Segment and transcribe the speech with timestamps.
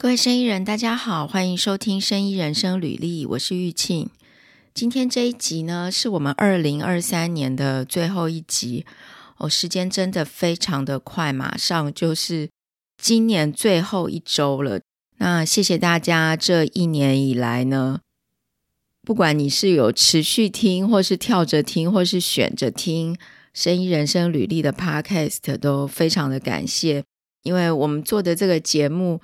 [0.00, 4.08] 各位生意人，大家好，欢迎收听《生意人生旅历》，我是玉庆。
[4.72, 8.86] 今天这一集呢，是我们二零二三年的最后一集。
[9.38, 12.48] 哦，时间真的非常的快，马上就是
[12.96, 14.80] 今年最后一周了。
[15.16, 17.98] 那谢谢大家这一年以来呢，
[19.02, 23.14] 不管你是有持续听，或是跳着听，或是选着听
[23.52, 27.02] 《生意人生履历》的 Podcast，都非常的感谢，
[27.42, 29.20] 因为我们做的这个节目。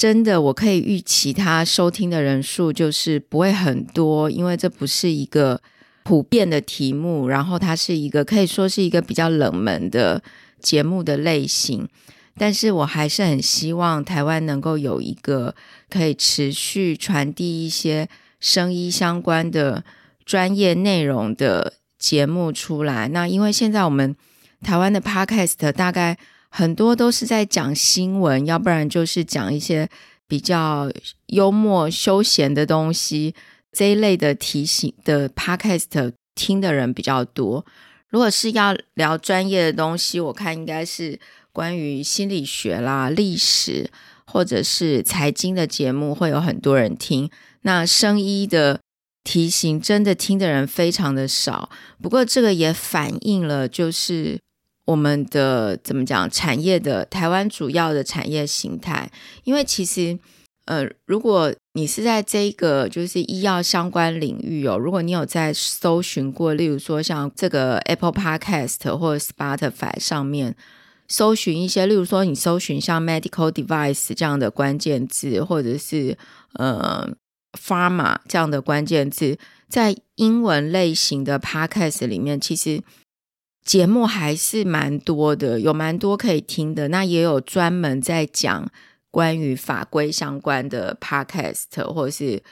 [0.00, 5.60] 真的，我可以预期他收听的人数就是不会很多，因为这不是一个
[6.04, 10.22] 普遍的题目，然后它是一个可以说是一个比较冷门的
[10.58, 11.86] 节目的类型。
[12.38, 15.54] 但是我还是很希望台湾能够有一个
[15.90, 18.08] 可以持续传递一些
[18.40, 19.84] 声医相关的
[20.24, 23.06] 专业内容的节目出来。
[23.08, 24.16] 那因为现在我们
[24.62, 26.16] 台湾的 Podcast 大概。
[26.50, 29.88] 很多都是在讲新闻，要不然就是讲一些
[30.26, 30.90] 比较
[31.26, 33.34] 幽默休闲的东西，
[33.72, 37.64] 这一类的提醒的 podcast 听的人比较多。
[38.08, 41.18] 如果是要聊专业的东西，我看应该是
[41.52, 43.88] 关于心理学啦、历史
[44.26, 47.30] 或者是财经的节目会有很多人听。
[47.62, 48.80] 那声医的
[49.22, 51.70] 提醒真的听的人非常的少，
[52.02, 54.40] 不过这个也反映了就是。
[54.90, 56.28] 我们的怎么讲？
[56.28, 59.08] 产业的台湾主要的产业形态，
[59.44, 60.18] 因为其实，
[60.64, 70.56] 呃，如果你是在这个就是医药相关领域哦，如果你有在搜寻过，例如说像这个 Apple Podcast 或 Spotify 上面
[71.06, 76.18] 搜寻一些，例如说你搜寻像 medical device 这样的关键字，或者是
[76.54, 77.08] 呃
[77.52, 79.38] pharma 这样的关键字，
[79.68, 82.82] 在英文类型的 Podcast 里面，其实。
[83.64, 86.88] 节目还是蛮多的，有蛮多可以听的。
[86.88, 88.68] 那也有专门在讲
[89.10, 92.42] 关于法规相关的 podcast，或者是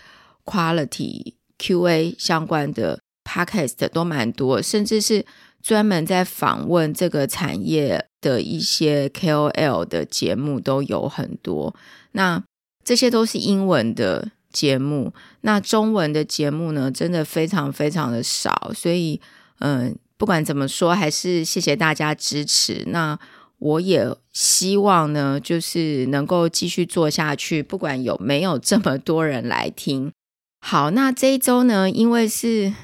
[0.45, 5.25] quality QA 相关的 podcast 都蛮多，甚至是
[5.62, 11.74] 专门在访问这个产业的一些 KOL 的节目都有很多。
[12.13, 12.42] 那
[12.85, 19.20] 这些都是英文的节目，那中文的节目呢，真的非常非常的少，所以
[19.61, 19.97] 嗯。
[20.18, 22.84] 不管怎么说，还是谢谢大家支持。
[22.89, 23.18] 那
[23.58, 30.12] 我也希望呢，就是能够继续做下去，不管有没有这么多人来听。
[30.61, 32.74] 好，那这一周呢，因为是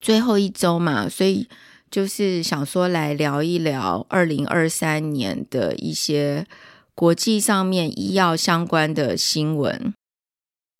[0.00, 1.48] 最后一周嘛，所以
[1.90, 6.46] 就是想说来聊一聊二零二三年的一些
[6.94, 9.92] 国际上面医药相关的新闻。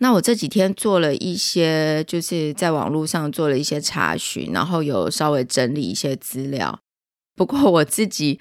[0.03, 6.81] 那我这几天做了一些，就是在网络上做了一些查询，然后有稍微整理一些资料。
[7.37, 8.41] 不过我自己，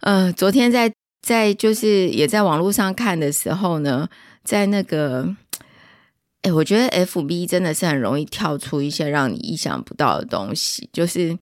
[0.00, 4.08] 呃，昨天在在就是也在网络上看的时候呢，
[4.42, 5.36] 在那个，
[6.42, 10.90] 哎，我觉得 FB 真的是很容易跳出一些让你意想不到的东西。
[10.92, 11.38] 就是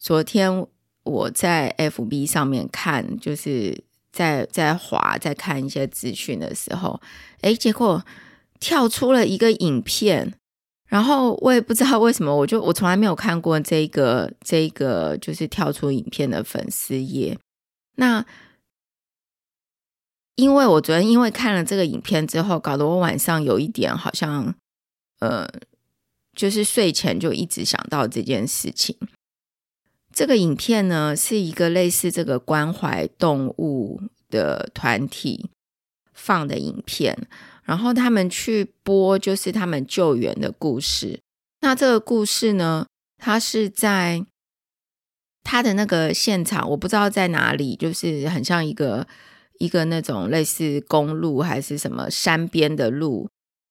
[0.00, 0.66] 昨天
[1.04, 3.80] 我在 FB 上面看，就是
[4.10, 7.00] 在在滑在看一些资讯的时候，
[7.42, 8.04] 哎，结果。
[8.60, 10.34] 跳出了一个影片，
[10.86, 17.38] 然后我也不知道为什么，我就我从来没有看过这个这个就是跳出影片的粉丝页。
[17.96, 18.24] 那
[20.36, 24.54] 因为我昨天因为看了这个影片之后，搞得我晚上有一点好像
[25.18, 25.48] 呃，
[26.34, 28.96] 就是睡前就一直想到这件事情。
[30.12, 35.50] 这个影片呢，是一个类似这个关怀动物的团体
[36.12, 37.28] 放的影片。
[37.68, 41.20] 然后他们去播，就是他们救援的故事。
[41.60, 42.86] 那这个故事呢，
[43.18, 44.24] 它是在
[45.44, 49.06] 他的那个现场，我不知道在哪里，就是很像一个
[49.58, 53.28] 一个那种类似公路还是什么山边的路，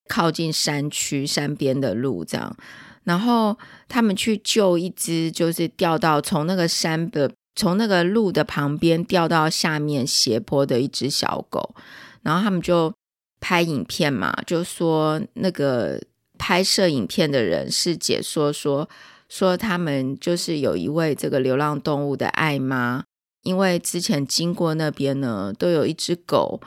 [0.07, 2.55] 靠近山区山边的路这样。
[3.03, 11.73] 然后他们去救一只，就是掉到从那个山的从那个路的旁边掉到下面斜坡的一只小狗，
[12.21, 12.93] 然后他们就。
[13.39, 16.01] 拍影片嘛，就说那个
[16.37, 18.89] 拍摄影片的人是解说说
[19.29, 23.03] 说他们就是有一位这个流浪动物的爱妈，
[23.43, 26.59] 因为之前经过那边呢，都有一只狗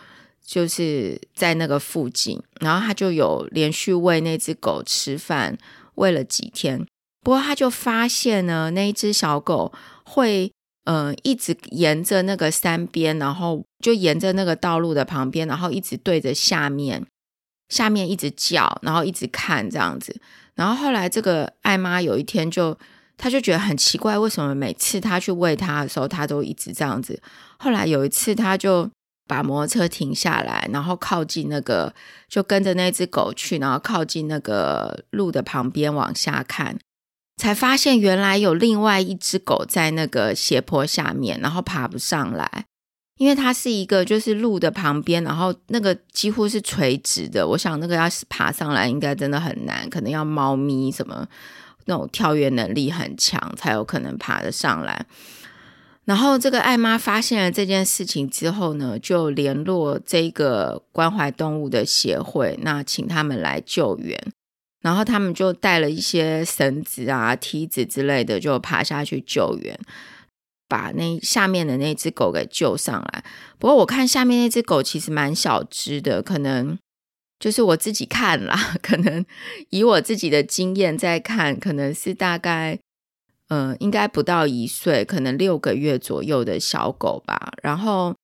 [0.45, 5.59] 就是在那个附近，然后他就有连续喂那只狗吃饭，
[5.97, 6.87] 喂了几天，
[7.23, 9.73] 不过他就发现呢，那一只小狗
[10.05, 10.53] 会。
[10.85, 17.07] 嗯、一直沿着那个山边，然后就沿着那个道路的旁边，然后一直对着下面，
[17.69, 20.21] 下面一直叫，然后一直看这样子。
[20.55, 22.77] 然后后来这个艾妈有一天就，
[23.17, 27.23] 她就觉得很奇怪，为什么每次她去喂它的时候，它都一直这样子。
[27.59, 28.91] 后来有一次，她就
[29.29, 31.95] 把摩托车停下来，然后靠近那个，
[32.29, 36.77] 就跟着那只狗去，然后靠近那个路的旁边往下看，
[37.41, 42.67] 才发现原来有另外一只狗在那个斜坡下面，然后爬不上来，
[43.17, 51.27] 因为它是一个就是路的旁边，然后那个几乎是垂直的，我想那个要是爬上来应该真的很难，可能要猫咪什么
[51.87, 55.07] 那种跳跃能力很强才有可能爬得上来。
[56.05, 64.19] 然后这个艾妈发现了这件事情之后呢，就联络这个关怀动物的协会，那请他们来救援。
[64.81, 69.79] 然后他们就带了一些绳子啊、梯子之类的，就爬下去救援，
[70.69, 73.25] 把那下面的那只狗给救上来。
[73.59, 76.79] 不过我看下面那只狗其实蛮小只的，可能
[77.39, 79.25] 就是我自己看啦， 可能
[79.71, 82.79] 以我自己的经验在看，可能是大概。
[83.53, 87.53] 嗯，应该不到一岁，可能六个月左右的小狗吧。
[87.65, 88.15] 然后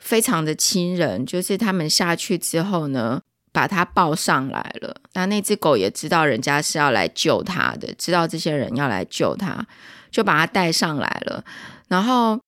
[0.00, 3.20] 非常的亲人，就是他们下去之后呢，
[3.52, 4.96] 把它抱上来了。
[5.14, 9.66] 那那只狗也知道人家是要来救它的，知道这些人要来救它，
[10.10, 11.44] 就把它带上来了。
[11.88, 12.38] 然后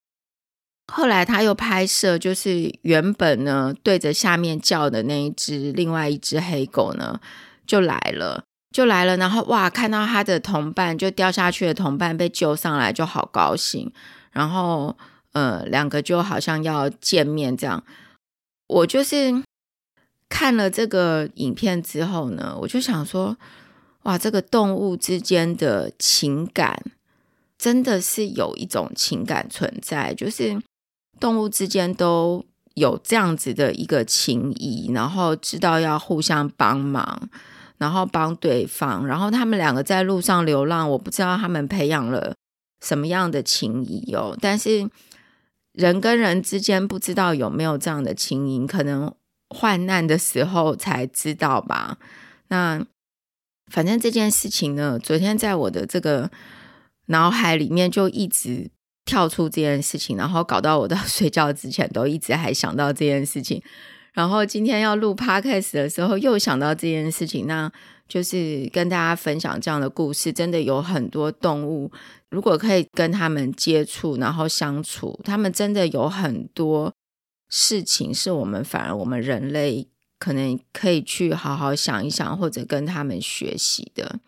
[0.93, 7.21] 后来他又拍摄，就是原本呢对着下面叫的那一只，另外一只黑狗呢
[7.67, 8.45] 就来了。
[8.73, 13.93] 就来了，然后哇，看到他的同伴就掉下去的同伴被救上来，就好高兴。
[14.31, 14.97] 然后
[15.33, 17.83] 呃，两个就好像要见面这样。
[18.69, 19.43] 我就是
[20.31, 23.37] 看了这个影片之后呢，我就想说，
[24.05, 26.83] 哇，这个动物之间的情感
[27.59, 30.59] 真的是有一种情感存在，就是
[31.19, 32.43] 动物之间都
[32.73, 37.29] 有这样子的一个情谊，然后知道要互相帮忙。
[37.81, 42.35] 然后帮对方，然后他们两个在路上流浪，我不知道他们培养了
[42.85, 44.37] 什么样的情谊哦。
[44.39, 44.87] 但是
[45.73, 49.11] 人跟人之间不知道有没有这样的情谊，可能
[49.51, 51.99] 患难的时候才知道吧。
[52.49, 52.85] 那
[53.71, 56.31] 反正这件事情呢，昨天在我的这个
[57.07, 58.71] 脑海里面就一直
[59.05, 63.63] 跳出这件事情，然后搞到我到睡觉之前都一直还想到这件事情。
[64.13, 67.71] 然后今天要录 podcast 的时候，又想到这件事情，那
[68.09, 70.33] 就是跟大家分享这样的故事。
[70.33, 71.91] 真的有很多动物，
[72.29, 76.93] 如果可以跟他们接触，然后相处，他们真的有很多
[77.51, 79.87] 事情是我们反而我们人类
[80.19, 84.19] 可能可以去好好想一想，或者跟他们学习的。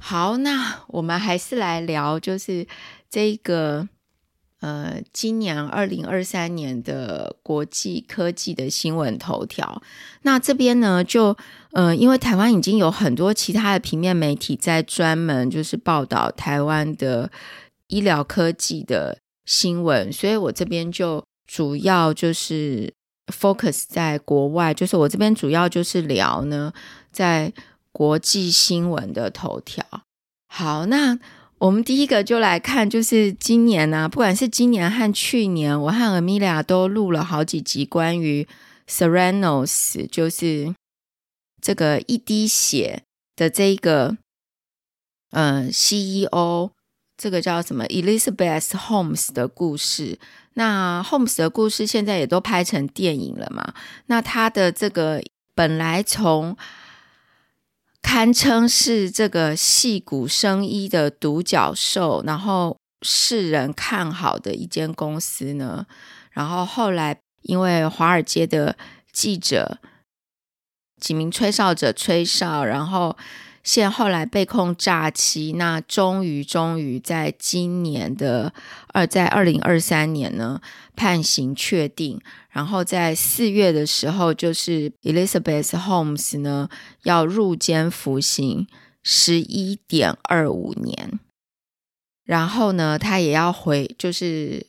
[0.00, 2.66] 好，那我们还是来聊，就是
[3.08, 3.88] 这个。
[4.60, 9.82] 呃，今年二零二三年的国际科技的新闻头条，
[10.22, 11.36] 那这边呢，就
[11.72, 17.30] 呃，因为台湾已经有很多其他的平面媒体在专门就是报道台湾的
[17.88, 22.92] 医疗科技的新闻，所以我这边就主要就是
[23.26, 26.72] focus 在国外，就是我这边主要就是聊呢，
[27.10, 27.52] 在
[27.92, 29.84] 国际新闻的头条。
[30.48, 31.18] 好，那。
[31.58, 38.46] 我们第一个就来看，就是今年呢、啊，不管是今年和去年，我和 Amelia 都录了好几集关于
[38.86, 40.74] Serenos，就是
[41.62, 43.04] 这个一滴血
[43.34, 44.18] 的这一个
[45.30, 46.72] 呃 CEO，
[47.16, 50.18] 这个叫什么 Elizabeth Holmes 的故事。
[50.58, 53.74] 那 Holmes 的故事现在也都拍成电影了嘛？
[54.06, 55.22] 那他的这个
[55.54, 56.56] 本来从
[58.00, 65.86] 堪称是这个戏骨生医的独角兽，然后世人看好的一间公司呢，
[66.30, 68.78] 然后后来因为华尔街的
[69.12, 69.78] 记者
[70.98, 73.14] 几名吹哨者吹哨，然后
[73.66, 78.52] 现后来被控诈欺，那终于终于在今年的
[78.92, 80.60] 二在二零二三年呢
[80.94, 82.20] 判刑确定。
[82.50, 86.68] 然后在四月的时候，就是 Elizabeth Holmes 呢
[87.02, 88.68] 要入监服刑
[89.02, 91.18] 十一点二五年，
[92.24, 94.64] 然后呢，他也要回，就是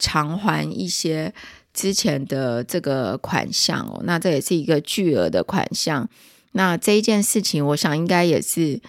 [0.00, 1.32] 偿还一些
[1.72, 4.02] 之前的这个款项哦。
[4.04, 6.10] 那这也是一个巨额的款项。
[6.54, 8.80] 那这一件事情，我想应该也是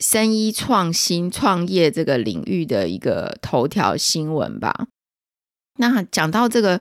[0.00, 4.86] 生医创新创业这个领域的一个头条新闻吧。
[5.76, 6.80] 那讲到这个。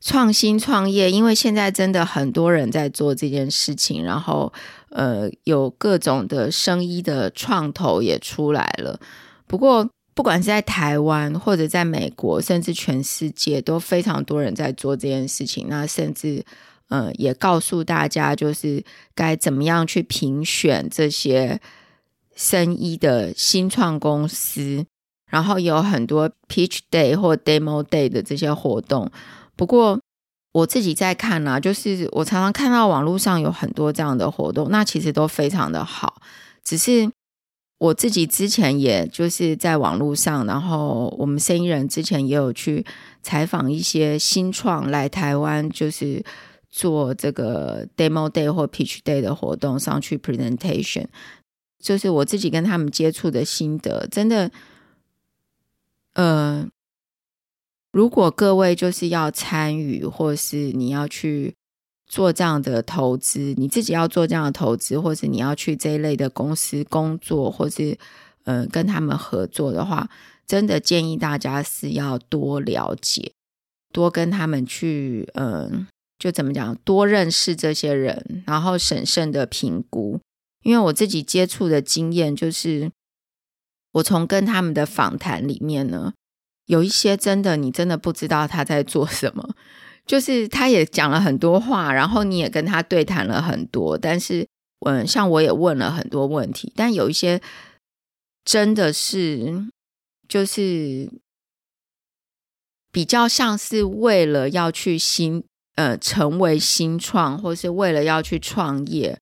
[0.00, 4.52] 创新创业，因为现在真的很多人在做这件事情，然后
[4.90, 9.00] 呃，有各种的生医的创投也出来了。
[9.48, 15.66] 不过，不管是在台湾或者在美国，甚至全世界，都非常多人在做这件事情。
[15.68, 16.44] 那甚至
[16.88, 18.82] 呃，也告诉大家，就是
[19.14, 21.60] 该怎么样去评选这些
[22.34, 24.86] 生意的新创公司，
[25.30, 29.10] 然后有很多 Pitch Day 或 Demo Day 的这些活动。
[29.54, 30.00] 不过，
[30.52, 36.22] 我自己在看啊，就是我常常看到网络上有很多这样的活动，那其实都非常的好。
[36.64, 37.10] 只是
[37.78, 42.84] 我自己之前也就是在网络上，然后我们生意人之前也有去
[43.22, 46.24] 采访一些新创来台湾，就是
[46.70, 51.06] 做这个 demo day 或 pitch day 的活动上去 presentation，
[51.78, 54.50] 就是我自己跟他们接触的心得，真的，
[56.14, 56.68] 呃。
[57.90, 61.54] 如果各位就是要参与，或是你要去
[62.06, 67.98] 做这样的投资，你自己要做这样的投资，或是你要去这一类的公司工作，或是
[68.44, 70.08] 嗯、呃、跟他们合作的话，
[70.46, 73.32] 真的建议大家是要多了解，
[73.90, 75.86] 多跟他们去嗯、
[76.18, 80.20] 就怎么讲，多认识这些人，然后审慎的评估。
[80.62, 82.90] 因为我自己接触的经验就是，
[83.92, 86.12] 我从跟他们的访谈里面呢。
[86.66, 89.54] 有一些真的，你真的不知道他在做什么，
[90.04, 94.46] 就是他也讲了很多话，然后你也跟他对谈了很多，但是，
[94.80, 97.40] 嗯，像我也问了很多问题，但有一些
[98.44, 99.66] 真的是，
[100.28, 101.10] 就是
[102.92, 105.42] 比较像是为了要去新，
[105.78, 109.18] 呃，成为新创，或是为了要去创业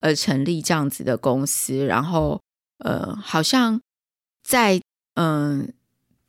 [0.00, 2.40] 而成立这样子的公司，然后，
[2.78, 3.80] 呃，好像
[4.42, 4.80] 在，
[5.14, 5.72] 嗯。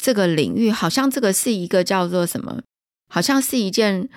[0.03, 2.63] 这个领域好像这个是一个叫做什么？
[3.07, 4.09] 好像是一件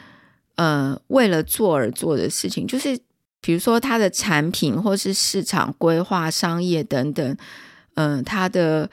[0.54, 2.99] 呃为了做而做的事情，就是
[3.42, 7.37] 比如说它的产品或是市场规划、商业等等，
[7.97, 8.88] 嗯、呃，它的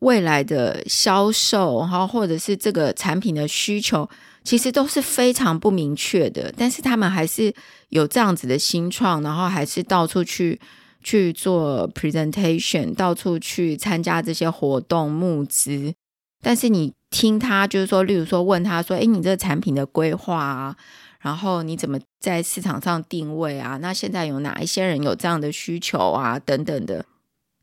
[0.00, 4.06] 未来的销售，然后或者是这个产品的需求，
[4.48, 6.50] 其实都是非常不明确的。
[6.56, 7.52] 但是他们还是
[7.90, 10.58] 有这样子的新创，然后还是到处去
[11.02, 15.92] 去做 presentation，到处去参加这些活动募资。
[16.40, 20.74] 但是你听他就是说，例如说问他说：“诶，你这个产品的规划啊，
[21.20, 23.76] 然后你怎么在市场上定位啊？
[23.82, 26.38] 那现在有哪一些人有这样的需求啊？
[26.38, 27.04] 等等的，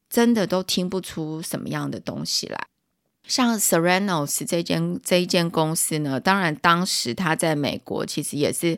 [0.07, 2.67] 真的都听不出什么样的东西来。
[3.27, 8.77] 像 Serenos 这间这一间公司呢，当然当时他在美国其实也是，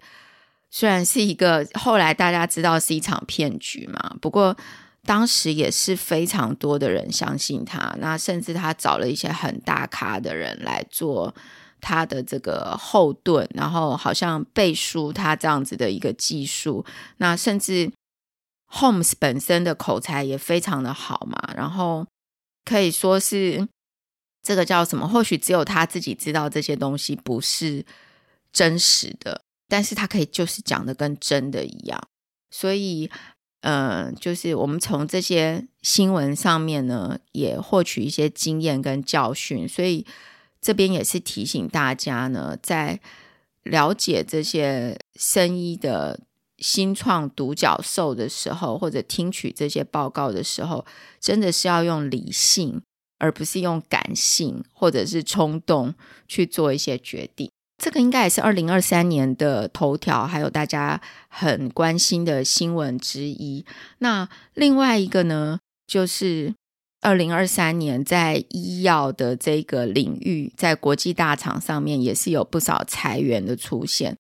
[0.70, 4.58] 虽然是一个后来大家知道是一场骗局嘛，不过。
[5.06, 11.34] 当时也是非常多的人相信他，那甚至他找了一些很大咖的人来做
[11.80, 16.86] 他的这个后盾，然后好像背书他这样子的一个技术。
[17.20, 17.90] 那甚至
[18.70, 22.06] Holmes 本身的口才也非常的好嘛，然后
[22.66, 23.66] 可以说是
[24.48, 25.08] 这个叫什么？
[25.08, 27.86] 或许只有他自己知道这些东西不是
[28.54, 32.02] 真实的，但是他可以就是讲的跟真的一样，
[32.50, 33.10] 所以。
[33.62, 40.06] 嗯，就是我们从这些新闻上面呢，也获取一些经验跟教训，所以
[40.62, 43.02] 这边也是提醒大家呢，在
[43.64, 46.20] 了解这些生医的
[46.60, 50.86] 新创独角兽的时候，或者听取这些报告的时候，
[51.20, 52.82] 真的是要用理性，
[53.20, 55.94] 而不是用感性或者是冲动
[56.28, 57.50] 去做一些决定。
[57.78, 63.64] 这个应该也是二零二三年的头条，还有大家很关心的新闻之一。
[64.00, 66.56] 那另外一个呢，就是
[67.02, 74.18] 二零二三年在医药的这个领域，在国际大厂上面也是有不少裁员的出现。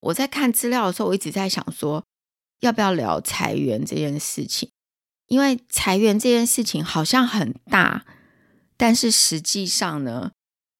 [0.00, 2.04] 我在看资料的时候，我一直在想说，
[2.60, 4.68] 要不要聊裁员这件事情？
[5.28, 8.04] 因为裁员这件事情好像很大，
[8.80, 10.30] 但是实际上呢？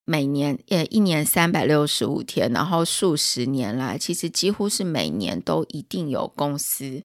[0.07, 7.03] 每年呃，一年三百六十五天，然后数十年来，其实几乎是每年都一定有公司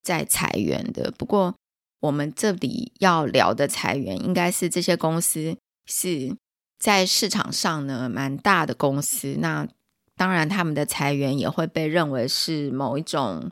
[0.00, 1.10] 在裁员的。
[1.10, 1.56] 不过，
[1.98, 6.36] 我们这里要聊的裁员，应该是这些公司是
[6.78, 9.36] 在市场上呢蛮大的公司。
[9.40, 9.66] 那
[10.14, 13.50] 当然，他们的裁员也会被认为是某一种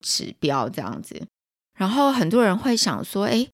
[0.00, 1.22] 指标这样子。
[1.78, 3.46] 然后很多人会想说，哎。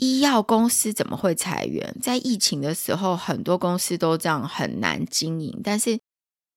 [0.00, 1.94] 医药公司怎么会裁员？
[2.00, 5.60] 在疫情的时候，很多公司都这样很难经营。
[5.62, 5.98] 但是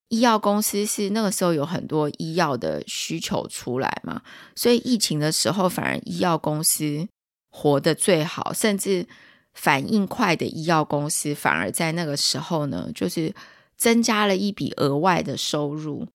[0.07, 4.21] 医药公司是那个时候有很多医药的需求出来嘛，
[4.55, 7.05] 所以疫情的时候反而医药公司
[7.51, 9.05] 活得最好，甚至
[9.53, 13.35] 反应快的医药公司反而在那个时候呢，就是
[13.75, 16.07] 增加了一笔额外的收入。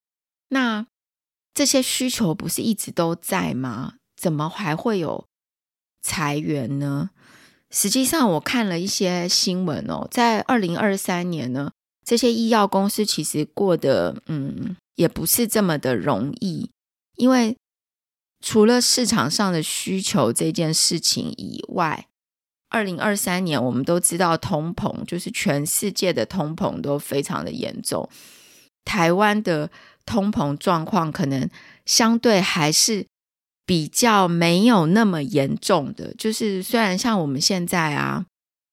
[0.48, 0.86] 那
[1.52, 3.96] 这些需求不是一直都在吗？
[4.16, 5.26] 怎么还会有
[6.00, 7.10] 裁员呢？
[7.70, 11.70] 实际上，我看了一些新闻哦，在二零二三年呢，
[12.04, 16.70] 这些医药公司其实过得嗯，也不是这么的容易，
[17.16, 17.56] 因为
[18.40, 22.06] 除了市场上的需求这件事情以外，
[22.70, 28.08] 二零二三年我们都知道通膨，就是全世界的通膨都非常的严重，
[28.84, 29.70] 台湾的
[30.06, 31.48] 通膨状况可能
[31.84, 33.06] 相对还是
[33.68, 36.14] 比较没有那么严重的。
[36.14, 38.24] 就是虽然像我们现在啊，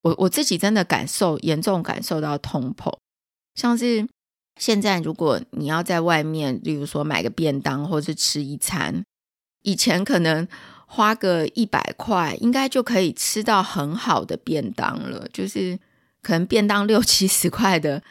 [0.04, 2.90] 我我自己真的感受严重感受到通膨，
[3.56, 4.08] 像是
[4.58, 9.04] 现在如果你要在外面，例如说买个便当或是吃一餐，
[9.64, 10.48] 以前可能
[10.88, 15.78] 花个一百块，应该就可以吃到很好的便当了，就是
[16.22, 18.02] 可能便当六七十 块的。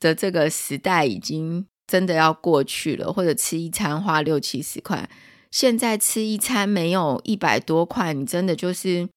[0.00, 5.06] 的这个时代已经真的要过去了，或者吃一餐花六七十块，
[5.50, 9.08] 现在吃一餐没有一百多块，你真的就是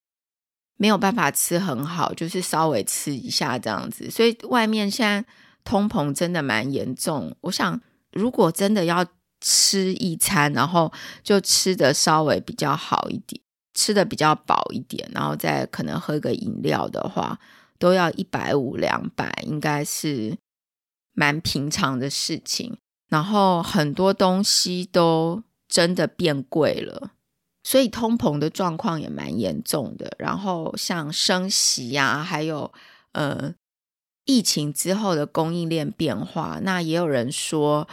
[0.76, 4.10] 没有办法吃很好，就是稍微吃一下这样子。
[4.10, 5.24] 所以外面现在
[5.64, 7.36] 通膨真的蛮严重。
[7.42, 7.80] 我想，
[8.12, 9.06] 如果真的要
[9.40, 13.40] 吃一餐，然后就吃的稍微比较好一点，
[13.74, 17.38] 吃的比较饱一点，然后再可能喝个饮料的话，
[17.78, 20.36] 都要一百五两百，应该是。
[21.16, 22.76] 蛮平常的事情，
[23.08, 27.10] 然后很多东西都真的变贵了，
[27.64, 30.14] 所以通膨的状况也蛮严重的。
[30.20, 32.72] 然后像升息呀、啊，还有
[33.10, 33.52] 呃
[34.24, 37.88] 疫情之后的供应链变化，那也有人说，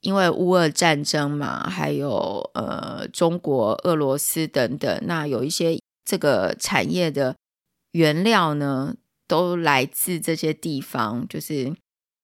[0.00, 7.36] 因为乌俄战争嘛，还有呃中国、俄罗斯等等，那有一些这个产业的
[7.92, 8.96] 原料呢，
[9.28, 11.72] 都来自这些地方，就是。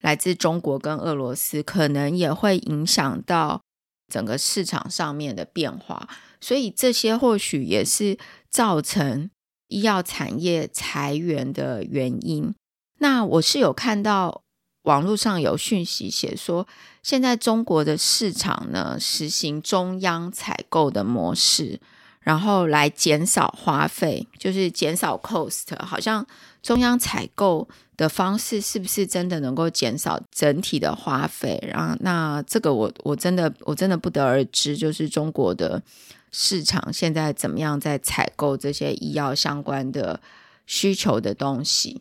[0.00, 3.60] 来自中国跟俄罗斯，可能也会影响到
[4.08, 6.08] 整个市场上面的变化，
[6.40, 8.18] 所以这些或许也是
[8.50, 9.30] 造成
[9.68, 12.54] 医药产业裁员的原因。
[12.98, 14.42] 那我是有看到
[14.82, 16.66] 网络上有讯息写说，
[17.02, 21.80] 现在中国的市场呢，实行中央采购的模式，
[22.20, 26.26] 然后来减少花费，就是减少 cost，好像
[26.62, 27.68] 中央采购。
[27.98, 31.62] 的方式是不是真的能够减少整体的花费？
[31.70, 34.76] 然后，那这个我我真的我真的不得而知。
[34.76, 35.82] 就是中国的
[36.30, 40.20] 市场现在怎么样在采购这些医药相关的
[40.64, 42.00] 需求的东西？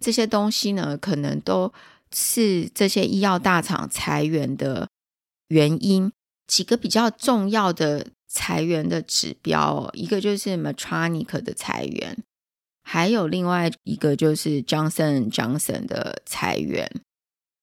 [0.00, 1.72] 这些东西呢，可能都
[2.12, 4.88] 是这些医药大厂裁员的
[5.48, 6.12] 原因。
[6.48, 12.16] 几个比较重要的裁员的指标，哦一个就是 m e t r o n i c 的裁员。
[12.88, 16.88] 还有另外一个就是 Johnson Johnson 的裁员，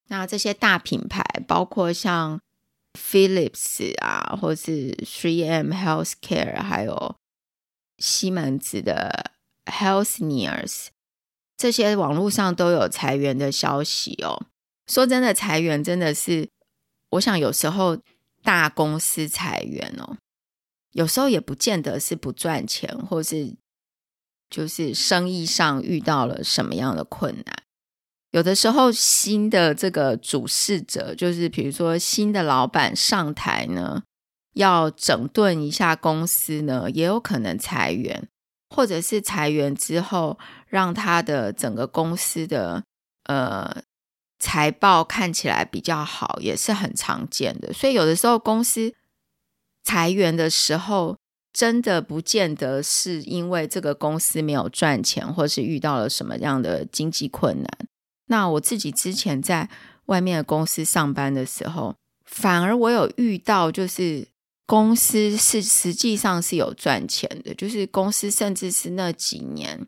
[0.09, 2.41] 那这些大品牌包括像
[2.93, 7.15] Philips 啊，或是 3M Healthcare，还有
[7.97, 9.31] 西门子的
[9.65, 10.87] Healthineers，
[11.55, 14.47] 这些网络上都有裁员的消息哦。
[14.87, 16.49] 说真的，裁员真的是，
[17.11, 17.97] 我想有时候
[18.43, 20.17] 大公司裁员哦，
[20.91, 23.55] 有时候也不见得是不赚钱，或是。
[24.53, 27.63] 就是生意上遇到了什么样的困难，
[28.29, 34.03] 有的时候新的这个主事者，就是比如说新的老板上台呢，
[34.53, 38.27] 要整顿一下公司呢，也有可能裁员，
[38.69, 40.37] 或者是裁员之后
[40.67, 42.83] 让他的整个公司的
[43.23, 43.81] 呃
[44.37, 47.73] 财报看起来比较好，也是很常见的。
[47.73, 48.93] 所以有的时候公司
[49.83, 51.17] 裁员的时候。
[51.53, 57.69] 真的不见得是因为这个公司没有赚钱，或是遇到了什么样的经济困难。
[58.25, 59.69] 那我自己之前在
[60.05, 64.27] 外面的公司上班的时候，反而我有遇到，就是
[64.65, 69.85] 公司是实际上是有赚钱的，就是公司甚至是那几年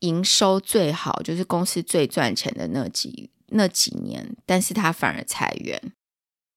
[0.00, 5.80] 营收最好，就是公司最赚钱的那几那几年，但是他反而裁员。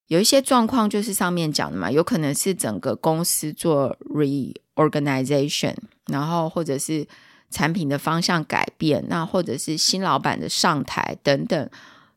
[0.09, 5.75] 有一些状况就是上面讲的嘛，有可能是整个公司做 reorganization，
[6.07, 7.07] 然后或者是
[7.51, 11.69] 产品的方向改变，那或者是新老板的上台等等，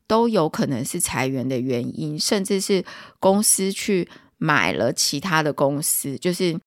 [0.07, 2.83] 都有可能是裁员的原因，甚至是
[3.21, 6.59] 公司去买了其他的公司，就是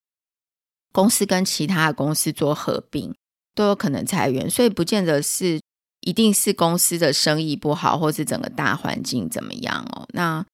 [0.91, 3.15] 公司跟其他的公司做合并，
[3.55, 5.59] 都有可能裁员，所以不见得是
[6.01, 10.45] 一定是公司的生意不好，或是整个大环境怎么样哦，那。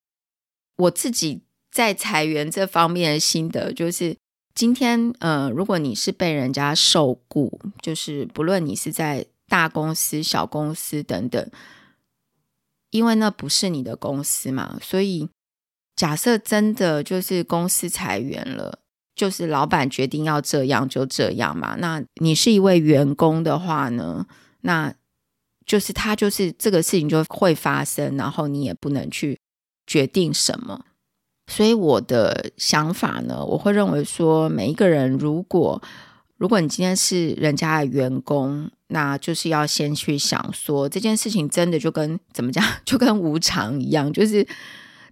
[0.81, 1.41] 我自己
[1.71, 4.17] 在裁员这方面的心得就是，
[4.55, 11.51] 今天呃，如果你是被人家受雇，就是不论你是在大公司、小公司等等，
[12.89, 15.29] 因为那不是你的公司嘛，所以
[15.95, 18.79] 假设真的就是公司裁员了，
[19.15, 21.75] 就是老板决定要这样就这样嘛。
[21.77, 24.25] 那你是一位员工的话呢，
[24.61, 24.93] 那
[25.65, 29.37] 就是他就是这个事情就会发生，然后你也不能去。
[29.85, 30.85] 决定什么？
[31.47, 35.81] 所以我的想法呢，我会认为说，每一个人如果
[36.37, 44.47] 如果你今天是人家的员工，那就是要先去想说，这件事情真的就跟怎么讲， 就跟无常一样，就是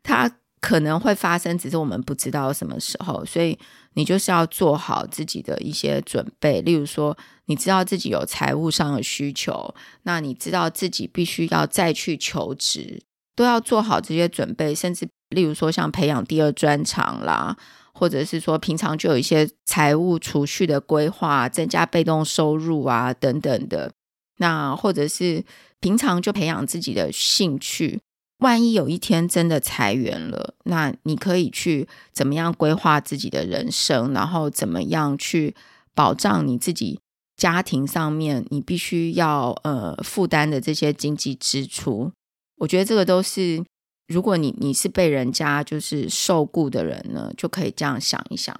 [0.01, 3.23] 它可能会发生，只是我们不知道什么时候。
[3.25, 3.57] 所以
[3.93, 13.01] 你就是要做好自己的一些准备，例如说，你知道自己有财务上的需求，那你知道自己必须要再去求职，
[13.39, 14.75] 都要做好这些准备。
[14.75, 17.55] 甚至例如说，像培养第二专长啦，
[17.93, 23.93] 或者是说平常就有一些财务储蓄的规划，增加被动收入啊等等的。
[24.39, 25.45] 那或者是
[25.79, 28.01] 平常就培养自己的兴趣。
[28.39, 35.55] 万一有一天真的裁员了，那你可以去怎么样规划自己的人生，然后怎么样去
[35.95, 36.99] 保障你自己
[37.37, 42.11] 家庭上面你必须要呃负担的这些经济支出。
[42.59, 43.63] 我觉得这个都是，
[44.07, 48.55] 如果你你是被人家就是受雇的人呢，就可以这样想一想。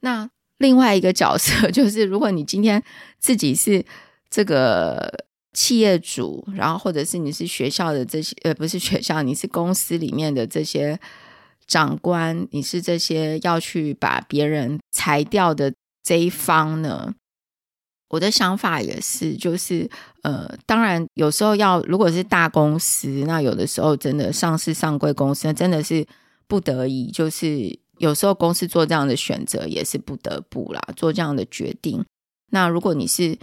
[0.00, 2.82] 那另外一个角色 就是，如果你今天
[3.20, 3.84] 自己是
[4.28, 5.26] 这个。
[5.54, 10.98] 企业主，然后或者是你是学校的这些，呃，不是学校，你是公司里面的这些
[11.66, 15.70] 长官，你是这些要去把别人裁掉的
[16.02, 17.12] 这一方呢？
[18.12, 19.88] 我的想法也是，就是
[20.22, 26.06] 呃，当然有时候要，如果是大公司，那有的时候真的上市上柜公司，那真的是
[26.46, 32.04] 不得已，就是有时候公司做这样的选择也是不得不啦，做这样的决定。
[32.50, 33.38] 那如果你是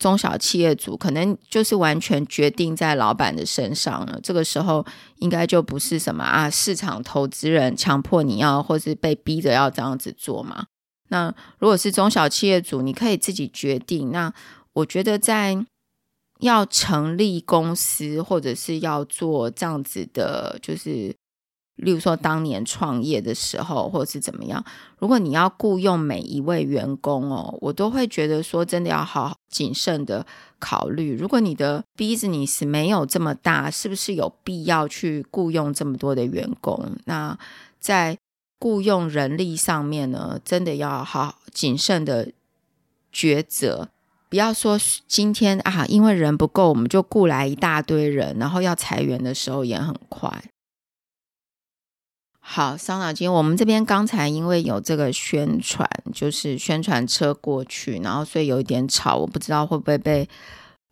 [0.00, 4.84] 中小企业主可能就是完全决定在老板的身上了，这个时候
[5.18, 10.64] 应该就不是什么啊，市场投资人强迫你要，或是被逼着要这样子做嘛。
[11.10, 14.10] 那如果是中小企业主，你可以自己决定。
[14.10, 14.32] 那
[14.72, 15.64] 我觉得在
[16.40, 21.14] 要成立公司，或者是要做这样子的，就是。
[21.76, 24.62] 例如说，当年创业的时候，或者是怎么样，
[24.98, 30.26] 如果你要雇佣每一位员工哦，我都会觉得说，真的要好好谨慎的
[30.58, 31.16] 考虑。
[31.16, 36.98] 如果你的 business 没有这么大，是不是有必要去雇佣这么多的员工？
[37.06, 37.38] 那
[37.78, 38.18] 在
[38.60, 42.30] 雇佣人力上面呢，真的要好谨慎的
[43.12, 43.88] 抉择，
[44.28, 50.44] 不要说今天啊，因为人不够，我们就雇来一大堆人，然后要裁员的时候也很快。
[52.38, 53.32] 好，伤脑筋。
[53.32, 60.28] 我们这边刚才因为有这个宣传，就是宣传车过去，然后所以有一点吵，我不知道会不会被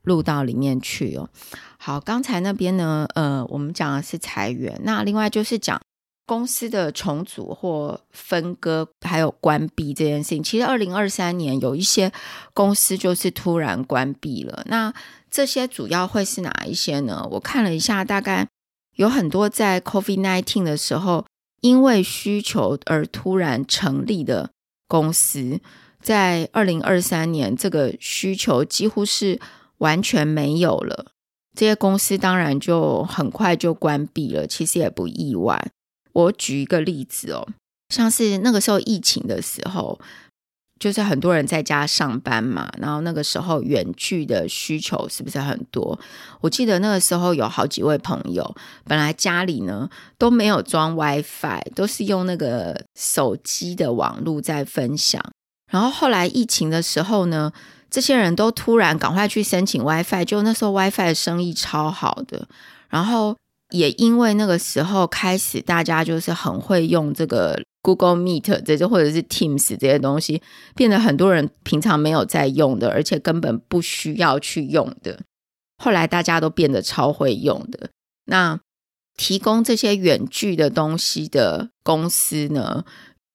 [0.03, 1.29] 录到里面去哦。
[1.77, 5.81] 好，刚才那边呢，呃，我们讲的是裁员，那另外就是讲
[6.29, 10.43] 公司的重组或分割，还有关闭这件事情。
[10.43, 12.13] 其实二零二三年有一些
[12.53, 14.93] 公司就是突然关闭了，那
[15.31, 17.27] 这些主要会是哪一些呢？
[17.33, 18.47] 我看了一下，大概
[18.97, 21.25] 有很多在 COVID-19 的时候。
[21.61, 24.51] 因为需求而突然成立的
[24.87, 25.59] 公司，
[26.01, 29.41] 在二零二三年，这个需求几乎是
[29.79, 31.07] 完全没有了。
[31.57, 35.73] 这些公司当然就很快就关闭了，其实也不意外。
[36.23, 37.47] 我举一个例子哦，
[37.89, 39.99] 像是那个时候疫情的时候。
[40.81, 45.99] 就是很多人在家上班嘛，然后那个时候远距的需求是不是很多？
[46.41, 48.55] 我记得那个时候有好几位朋友，
[48.85, 55.21] 本来家里呢都没有装 WiFi，都是用那个手机的网络在分享。
[55.69, 57.53] 然后后来疫情的时候呢，
[57.91, 62.47] 这些人都突然赶快去申请 WiFi，就那时候 WiFi 的生意超好的。
[62.89, 63.37] 然后
[63.71, 67.61] 也因为那个时候开始，大家就是很会用这个。
[67.81, 70.43] Google Meet 这就或者是 Teams 这些东西，
[70.75, 75.21] 变得很多人平常没有在用的，而且根本不需要去用的。
[75.83, 77.89] 后来大家都变得超会用的。
[78.27, 78.61] 那
[79.17, 82.85] 提供这些远距的东西的公司呢，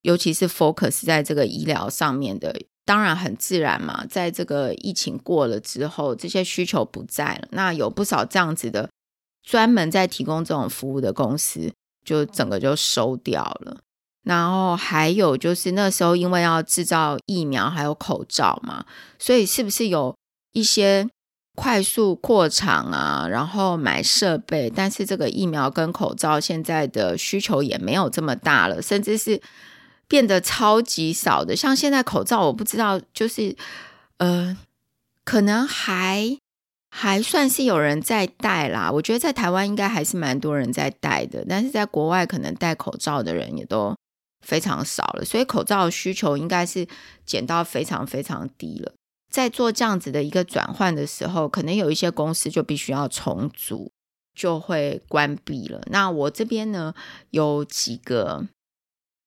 [0.02, 4.04] 尤其是 Focus 在这个医疗上面的，当然很自然嘛。
[4.06, 8.88] 在这个疫情过了之后，这些需求不在了，那有不少这样子的
[9.44, 11.70] 专门在提供这种服务的公司，
[12.04, 13.76] 就整个就收掉了。
[14.24, 18.86] 然后还有就是那时候，因为要制造疫苗还有口罩嘛，
[19.18, 20.16] 所以是不是有
[20.52, 21.06] 一些
[21.54, 24.72] 快速扩厂啊，然后买设备？
[24.74, 29.42] 但是这个疫苗跟口罩现在的需求也没有这么大了，甚至是
[30.08, 31.54] 变得超级少的。
[31.54, 33.54] 像现在口罩，我不知道，就是
[34.16, 34.56] 呃，
[35.22, 36.38] 可能还
[36.94, 38.90] 还算是有人在戴啦。
[38.90, 43.94] 我觉得在台湾应该还是蛮多人在戴的，但是在国外可能戴口罩的人也都。
[44.46, 46.86] 非常少了，所以口罩需求应该是
[47.24, 48.92] 减到非常非常低了。
[49.32, 53.90] 在做这样子的一个转换的时候，可能有一些公司就必须要重组，
[54.34, 55.80] 就会关闭了。
[55.86, 56.92] 那我这边呢，
[57.30, 58.46] 有几个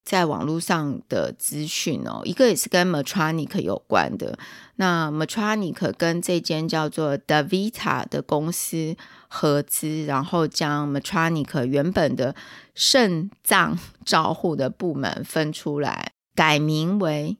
[0.07, 4.39] 在网络上的资讯哦，一个也是跟 m e t r o n i c 有关的。
[4.77, 8.95] 那 m e t r o n i c 跟这间叫做 DaVita 的公司
[9.27, 12.33] 合资，然后将 m e t r o n i c 原本的
[12.73, 17.35] 肾脏照护的部门分出来，改名为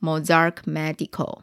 [0.00, 1.40] Mozarc Medical。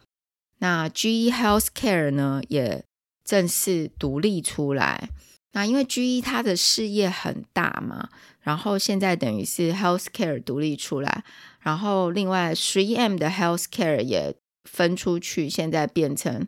[0.60, 2.82] 那 GE Healthcare 呢，也
[3.22, 5.10] 正式独立出来。
[5.52, 8.08] 那因为 GE 它的事业很大嘛。
[8.40, 11.24] 然后现在等于是 healthcare 独立出来，
[11.60, 16.46] 然后另外 3M 的 healthcare 也分出去，现在变成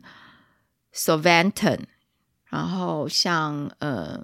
[0.93, 1.81] Solventum。
[2.49, 4.23] 然后像呃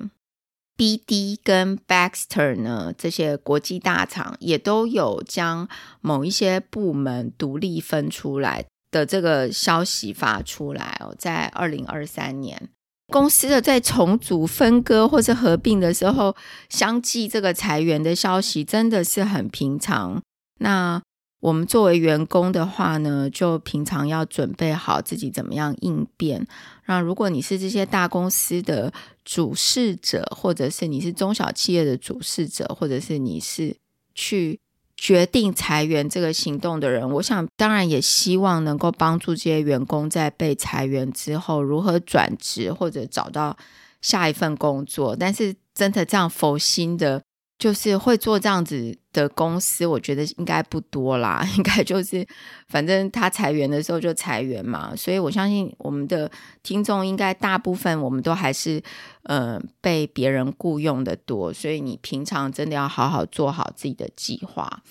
[0.77, 5.67] BD 跟 Baxter 呢，这些国际大厂也都有将
[6.01, 12.69] 某一些部门独立分出来的这个消息发出来哦，在二零二三年。
[13.10, 16.36] 公司的在重组、分割或是合并的时候，
[16.69, 20.22] 相继这个裁员的消息真的是很平常。
[20.60, 21.02] 那
[21.41, 26.48] 我们作为员工的话呢，就平常要准备好自己怎么样应变。
[26.86, 28.93] 那如果你是这些大公司的
[29.26, 33.76] 主事者，或者是你是中小企业的主事者，或者是你是
[34.13, 34.60] 去。
[34.99, 43.57] 决定裁员这个行动的人，我想当然也希望能够帮助这些员工在被裁员之后如何转职或者找到
[44.01, 45.15] 下一份工作。
[45.15, 47.21] 但是真的这样佛心的。
[47.59, 51.45] 就是会做这样子的公司，我觉得应该不多啦。
[51.58, 52.25] 应该就是，
[52.67, 54.95] 反正他裁员的时候就裁员嘛。
[54.95, 56.29] 所以我相信我们的
[56.63, 58.82] 听众应该大部分我们都还是
[59.23, 61.53] 呃被别人雇佣的多。
[61.53, 64.82] 所以你平常真的要好好做好自己的计划。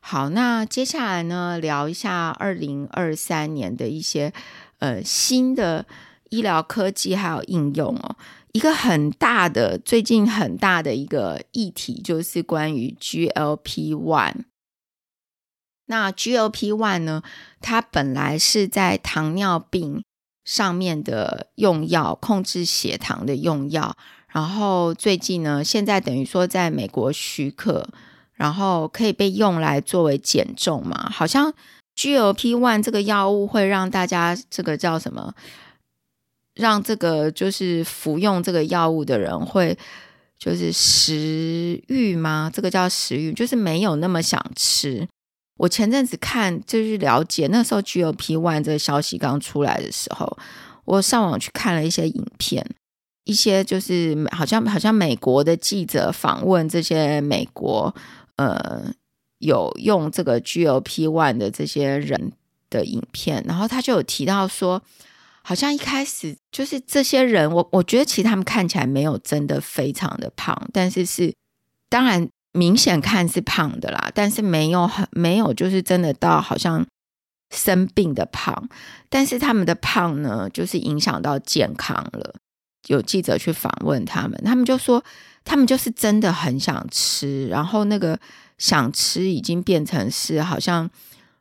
[0.00, 4.32] 好，那接下来呢，聊一下二零二三年的一些
[4.78, 5.84] 呃新的
[6.30, 8.16] 医疗科技还有应用哦。
[8.52, 14.34] 一个很大的，最近很大的一个议题就是关于 GLP-1。
[15.86, 17.22] 那 GLP-1 呢，
[17.60, 20.02] 它本来是在糖尿病
[20.44, 23.96] 上面的用药，控制血糖的用药。
[24.28, 27.88] 然后最近呢，现在等于说在美国许可，
[28.34, 31.08] 然后可以被用来作为减重嘛。
[31.10, 31.52] 好像
[31.96, 35.34] GLP-1 这个药物会让大家这个叫什么？
[36.58, 39.78] 让这个就是服用这个药物的人会
[40.36, 42.50] 就是食欲吗？
[42.52, 45.06] 这个叫食欲，就是没有那么想吃。
[45.58, 50.36] 我前阵子看就是了解，那时候 G O P One 这个消息刚出来的时候，
[50.84, 52.68] 我上网去看了一些影片，
[53.22, 57.94] 一些就是好像好像美国的记者访问这些美国
[58.34, 58.92] 呃
[59.38, 62.32] 有用这个 G O P One 的这些人
[62.68, 64.82] 的影片，然后他就有提到说。
[65.48, 71.34] 好像一开始就是这些人，我我觉得其实他们看起来没有真的非常的胖，但是是
[71.88, 76.86] 当然明显看是胖的啦，但是没有很没有就是真的到好像
[77.48, 78.68] 生病的胖，
[79.08, 82.34] 但是他们的胖呢，就是影响到健康了。
[82.88, 85.02] 有记者去访问他们，他们就说
[85.46, 88.20] 他们就是真的很想吃，然后那个
[88.58, 90.90] 想吃已经变成是好像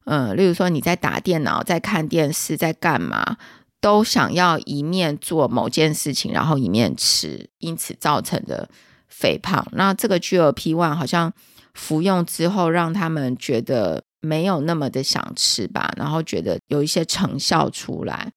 [0.06, 3.36] 嗯、例如说你在打电脑、在看电视、在干嘛。
[3.80, 8.68] 都想要一面做某件事情，然后一面吃，因此造成的
[9.08, 9.66] 肥胖。
[9.72, 11.32] 那这个 G L P One 好像
[11.74, 18.32] 服用之后，让他们觉得没有那么的想吃吧，然后觉得有一些成效出来。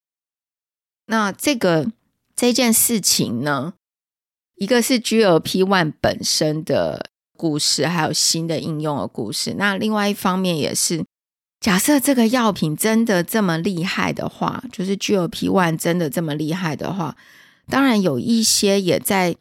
[1.07, 1.91] 那这个
[2.37, 3.73] 这件事情呢，
[4.57, 9.55] 一个是 G L P One 本身的故事，还有新的应用的故事。
[9.57, 11.05] 那另外一方面也是。
[11.61, 17.15] 假设这个药品真的这么厉害的话，就是 GLP-1 真的这么厉害的话，
[17.69, 19.37] 当然有一些也在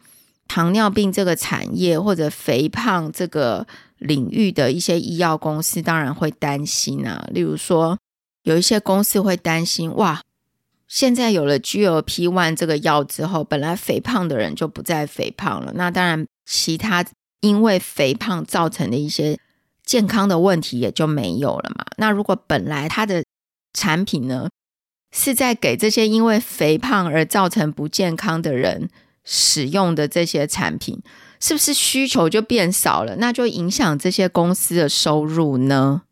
[0.46, 3.66] 糖尿病这个产业或者肥胖这个
[3.98, 7.26] 领域的一些医药公司，当然会担心啊。
[7.32, 7.98] 例如说，
[8.44, 10.22] 有一些公司会担心，哇，
[10.90, 15.72] 现在有了 GLP-1 这个药之后，本来肥胖的人就不再肥胖了。
[15.76, 17.06] 那当然，其他
[17.40, 19.40] 因为肥胖造成的一些。
[19.90, 21.84] 健康的问题也就没有了嘛。
[21.98, 23.24] 那如果本来它的
[23.74, 24.48] 产品呢，
[25.12, 28.88] 是在给这些因为肥胖而造成不健康的人
[29.24, 31.02] 使用的这些产品，
[31.40, 33.16] 是不是需求就变少了？
[33.16, 36.04] 那就影响这些公司的收入呢？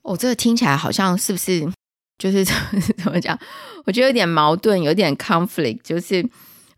[0.00, 1.70] 哦，这个听起来好像是不是
[2.16, 2.42] 就是
[2.96, 3.38] 怎么讲？
[3.84, 5.80] 我觉得有点矛盾，有点 conflict。
[5.84, 6.26] 就是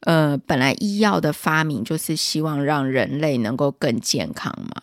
[0.00, 4.82] 呃，本来医药的发明就是希望让人类能够更健康嘛。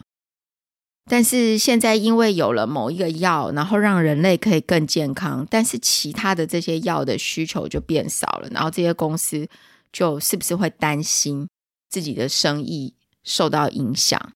[1.10, 9.48] 但是现在因为有了某一个药，然后让人类可以更健康，但是其他的这些药的需求就变少了，然后这些公司
[9.92, 11.48] 就是不是会担心
[11.90, 14.32] 自己的生意受到影响？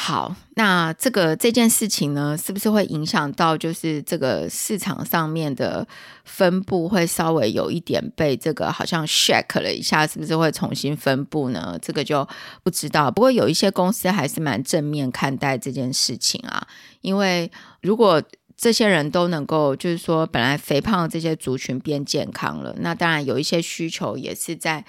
[0.00, 5.86] 好，那这个这件事情呢，是不是会影响到就是这个市场上面的
[6.24, 11.76] 分布会稍微有一点被这个好像 shake 了一下，是不是会重新分布呢？
[11.82, 12.26] 这个就
[12.62, 13.10] 不知道。
[13.10, 16.64] 不过有一些公司还是蛮正面看待这件事情啊，
[17.00, 17.50] 因为
[17.82, 18.22] 如果
[18.56, 24.84] 这些人都能够就是说本来肥胖的这些族群变健康了，那当然有一些需求也是在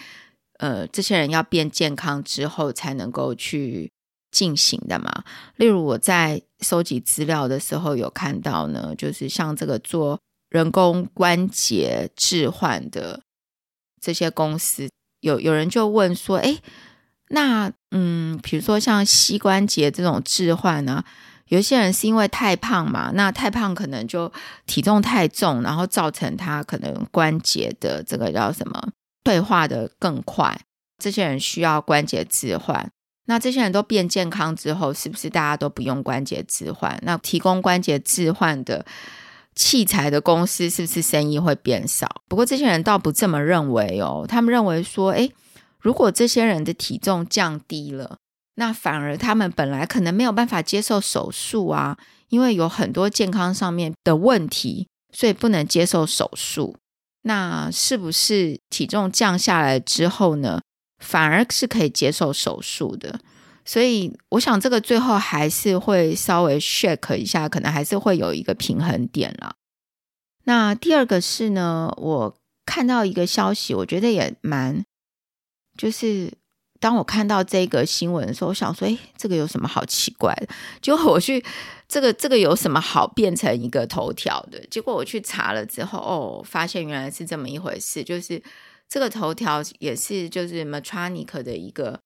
[0.59, 3.91] 呃这些人要变健康之后才能够去。
[4.31, 5.23] 进行的嘛，
[5.55, 13.21] 例如我在收集资料的时候有看到呢，就是像这个做人工关节置换的
[14.01, 14.89] 这些公司，
[15.21, 16.59] 有有人就问说，诶，
[17.29, 21.03] 那嗯，比如说像膝关节这种置换呢，
[21.47, 24.31] 有些人是因为太胖嘛，那太胖可能就
[24.65, 28.89] 体重太重，然后造成他可能关节的这个叫什么
[29.23, 30.59] 退化的更快，
[30.97, 32.91] 这些人需要关节置换。
[33.29, 36.99] 那这些人都变健康之后，是不是大家都不用关节置换？
[37.03, 38.83] 那提供关节置换的
[39.53, 42.23] 器材的公司，是不是生意会变少？
[42.27, 45.31] 不过这些人倒不这么认为哦，他们认为说，诶，
[45.79, 48.17] 如果这些人的体重降低了，
[48.55, 56.75] 那反而他们本来可能没有办法接受手术啊，因为有很多健康上面的问题，所以不能接受手术。
[57.21, 60.61] 那是不是体重降下来之后呢？
[60.99, 63.19] 反而是可以接受手术的，
[63.63, 69.55] 所以我想这个最后还是会稍微 shake 一下，可能还是会有一个平衡点了。
[70.43, 72.35] 那第二个是呢，我
[72.65, 74.83] 看到一个消息，我觉得也蛮，
[75.77, 76.33] 就是
[76.79, 80.47] 当我看到这个新闻的时候，我想说，诶，这个有什么好奇怪的？
[80.81, 81.43] 结果我去
[81.87, 84.59] 这个这个有什么好变成一个头条的？
[84.67, 88.41] 结果我去查了之后，哦，发现原来是这么一回事，就是。
[88.89, 91.99] 这个头条也是就是 m e t r o n i c 的一个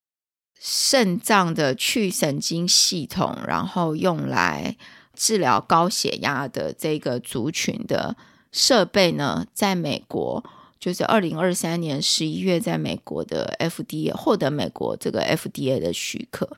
[0.60, 4.76] 肾脏的去神经系统，然后用来
[5.14, 8.16] 治疗高血压的这个族群的
[8.52, 10.44] 设备呢，在美国
[10.78, 16.58] 就是二零二三年十一月，在美国的 FDA 获得美国这个 FDA 的许可。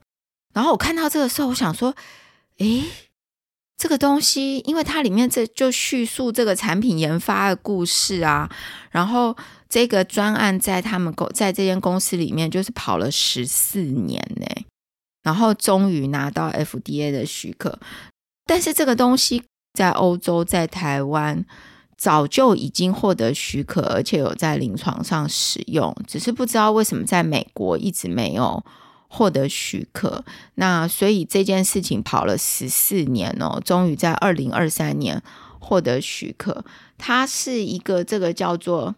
[0.52, 1.94] 然后我看到这个时候，我想说，
[2.58, 2.82] 诶，
[3.76, 8.50] 这个东西，因为它里面这就叙述这个产品研发的故事啊，
[8.90, 9.36] 然后。
[9.68, 14.46] 这个专案在他们公在这间公司里面就是跑了十四年呢，
[15.24, 17.76] 然后终于拿到 FDA 的许可。
[18.44, 19.42] 但是这个东西
[19.74, 21.44] 在欧洲、在台湾
[21.98, 28.64] 早就已经获得许可，而且有在临床上使用，只是不知道为什么在美国一直没有
[29.08, 30.24] 获得许可。
[30.54, 35.22] 那所以这件事情跑了十四年哦，终于在二零二三年
[35.58, 36.64] 获得许可。
[36.98, 38.94] 它是一个这个叫做。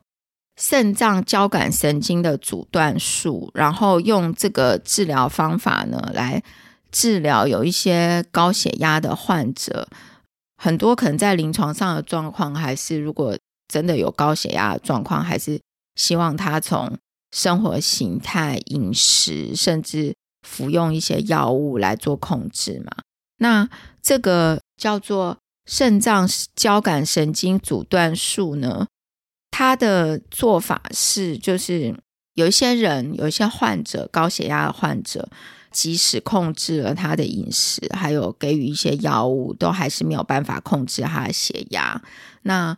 [0.61, 6.43] 肾脏交感神经的阻断术，然后用这个治疗方法呢，来
[6.91, 9.87] 治疗有一些高血压的患者。
[10.61, 15.61] 很多可能在临床上的状况，还是如果真的有高血压的状况，还是
[15.95, 16.99] 希望他从
[17.33, 20.15] 生活形态、饮食，甚至
[20.47, 22.93] 服用一些药物来做控制嘛。
[23.39, 23.69] 那
[24.03, 28.87] 这个叫做肾脏交感神经阻断术呢？
[29.51, 31.95] 它的做法是，就是
[32.35, 35.29] 有一些人，有一些患者，高血压的患者，
[35.71, 42.01] 即使控制了他的饮食，还有给予一些药物，都还是没有办法控制他的血压。
[42.43, 42.77] 那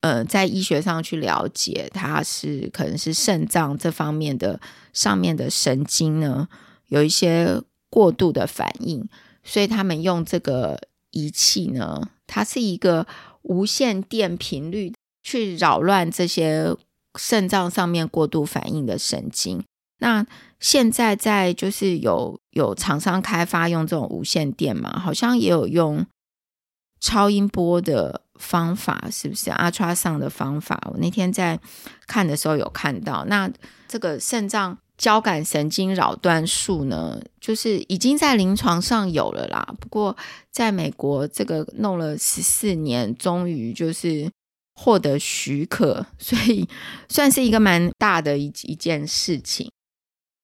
[0.00, 4.60] 呃，在医学上去了解，它是可能是肾脏这方面的
[4.92, 6.48] 上面的神经呢，
[6.86, 9.08] 有一些过度的反应，
[9.42, 13.06] 所以他们用这个仪器呢，它是一个
[13.42, 14.92] 无线电频率。
[15.22, 16.74] 去扰乱这些
[17.18, 19.62] 肾脏上面过度反应的神经。
[19.98, 20.26] 那
[20.58, 26.06] 现在在就是有有厂商开发用这种无线电嘛，好像也有用
[26.98, 31.60] 超音波的方法，是不是阿 tra 上的方法，我那天在
[32.08, 33.24] 看的时候有看到。
[33.26, 33.48] 那
[33.86, 39.74] 这个肾脏交感神经扰断术呢，就是已经在临床上有了啦。
[39.78, 40.16] 不过
[40.50, 44.28] 在美国，这个弄了十四年，终于就是。
[44.72, 46.66] 获得许可，所以
[47.06, 49.70] 算是一个蛮大的一一件事情。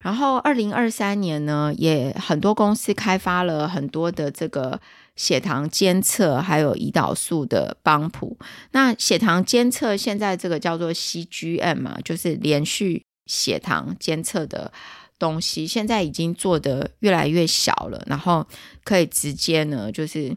[0.04, 4.78] 然后，二零二三年呢，也很多公司开发了很多的这个
[5.16, 8.38] 血糖监测，还有胰岛素的帮谱。
[8.70, 14.72] 那血糖监测现在这个叫做 CGM 嘛，就是连续血糖监测的
[15.18, 18.46] 东西，现在已经做得越来越小了，然后
[18.84, 20.36] 可以直接呢，就是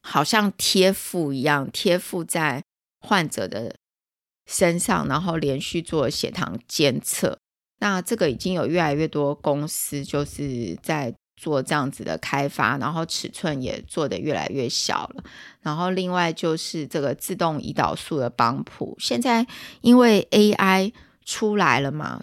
[0.00, 2.62] 好像贴附一样，贴附在。
[3.04, 3.74] 患者的
[4.46, 7.36] 身上，然后连续做血糖监测。
[7.80, 11.12] 那这个已经有越来越多公司就是在
[11.42, 15.24] 做这样子的开发，然后尺寸也做得越来越小了。
[15.60, 19.44] 然后另外就是这个自动胰岛素的帮谱，现在
[19.80, 20.92] 因为 AI
[21.24, 22.22] 出来了嘛，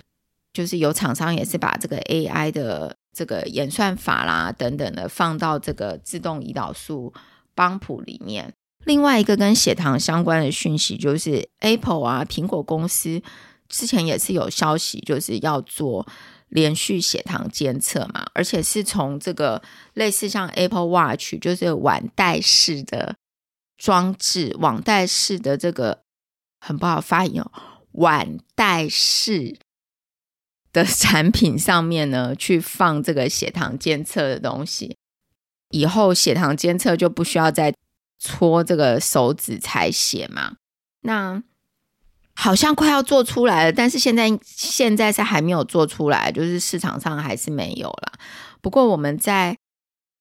[0.54, 7.14] 就是有厂商也是把这个 AI 的这个演算法啦等等的放到这个自动胰岛素
[7.54, 8.54] 帮谱里面。
[8.86, 13.22] 另外一个跟血糖相关的讯息就是 Apple 啊，苹果公司
[13.68, 16.08] 之前也是有消息，就是要做
[16.50, 19.62] 连续血糖监测嘛，而且是从这个
[19.94, 23.16] 类似像 Apple Watch，就是腕带式的
[23.78, 26.04] 装置，腕带式的这个
[26.60, 27.52] 很不好发音哦，
[27.94, 29.58] 腕带式
[30.74, 34.98] 的产品上面呢，去放这个血糖监测的东西，
[35.70, 37.74] 以后血糖监测就不需要再。
[38.22, 40.58] 搓这个手指采血嘛，
[41.04, 41.42] 那
[42.42, 48.14] 好像快要做出来了，但是现在现在是还没有做出来，就是市场上还是没有啦。
[48.62, 49.58] 不过我们在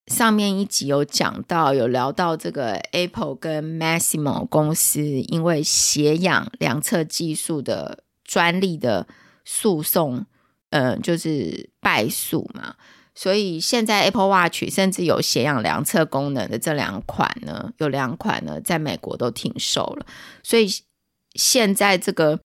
[0.07, 9.07] 上面一集有讲到，有聊到这个 Apple 跟 Masimo 公司因为血氧量测技术的专利的
[9.45, 10.25] 诉讼，
[10.71, 12.75] 嗯、呃，就是败诉嘛。
[13.15, 20.05] 所以现在 Apple Watch 甚至有血氧量测功能的这两款呢，有两款呢，在美国都停售了。
[20.43, 20.67] 所以
[21.35, 22.39] 现在这个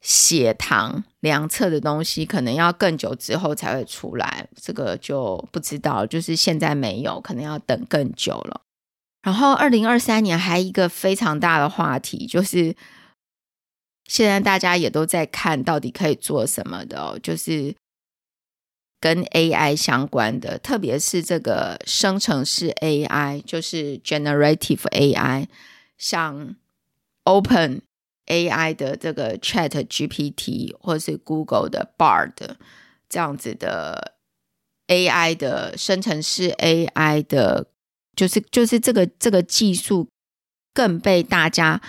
[0.00, 6.06] 血糖量测的东西，可能要更久之后才会出来，这个就不知道。
[6.06, 8.62] 就是现在没有，可能要等更久了。
[9.22, 12.74] 然后二零二三年还一个非常大的话题，就是
[14.06, 17.74] 现在大家也都在看到底可以做什么的哦，就是。
[19.02, 25.46] 跟 AI 相关的，特别是这个生成式 AI，就是 Generative AI，
[25.96, 26.54] 像
[27.24, 27.80] Open
[28.30, 32.32] AI 的这个 Chat GPT，或是 Google 的 Bard
[33.08, 34.14] 这样子的
[34.86, 37.66] AI 的生成式 AI 的，
[38.14, 40.08] 就是就是这个这个技术
[40.72, 41.82] 更被大家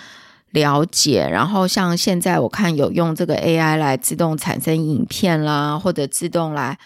[0.50, 1.28] 了解。
[1.30, 6.78] 然后像现在我看有用这个 AI 来自动产生影片啦，或者自动来。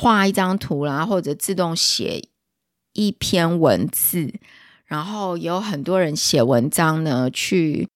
[0.00, 2.22] 画一张图啦，或者自动写
[2.92, 4.32] 一篇文字，
[4.84, 7.88] 然后有很多人写文章呢，去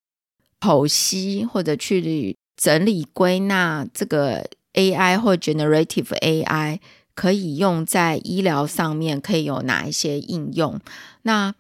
[0.63, 6.79] 剖析或者去整理归纳这个 AI 或 Generative AI
[7.17, 10.81] 可以用在医疗上面，可以有哪一些应用？
[11.23, 11.53] 那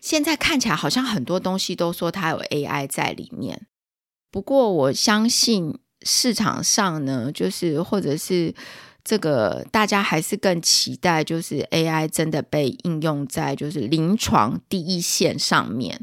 [0.00, 3.66] 现在看起来好像很多东西都说它有 AI 在里面，
[4.30, 8.54] 不过我相信市场上呢，就是或者是。
[9.04, 15.98] 这个大家还是更期待，就是 AI 真的被应用在就是临床第一线上面，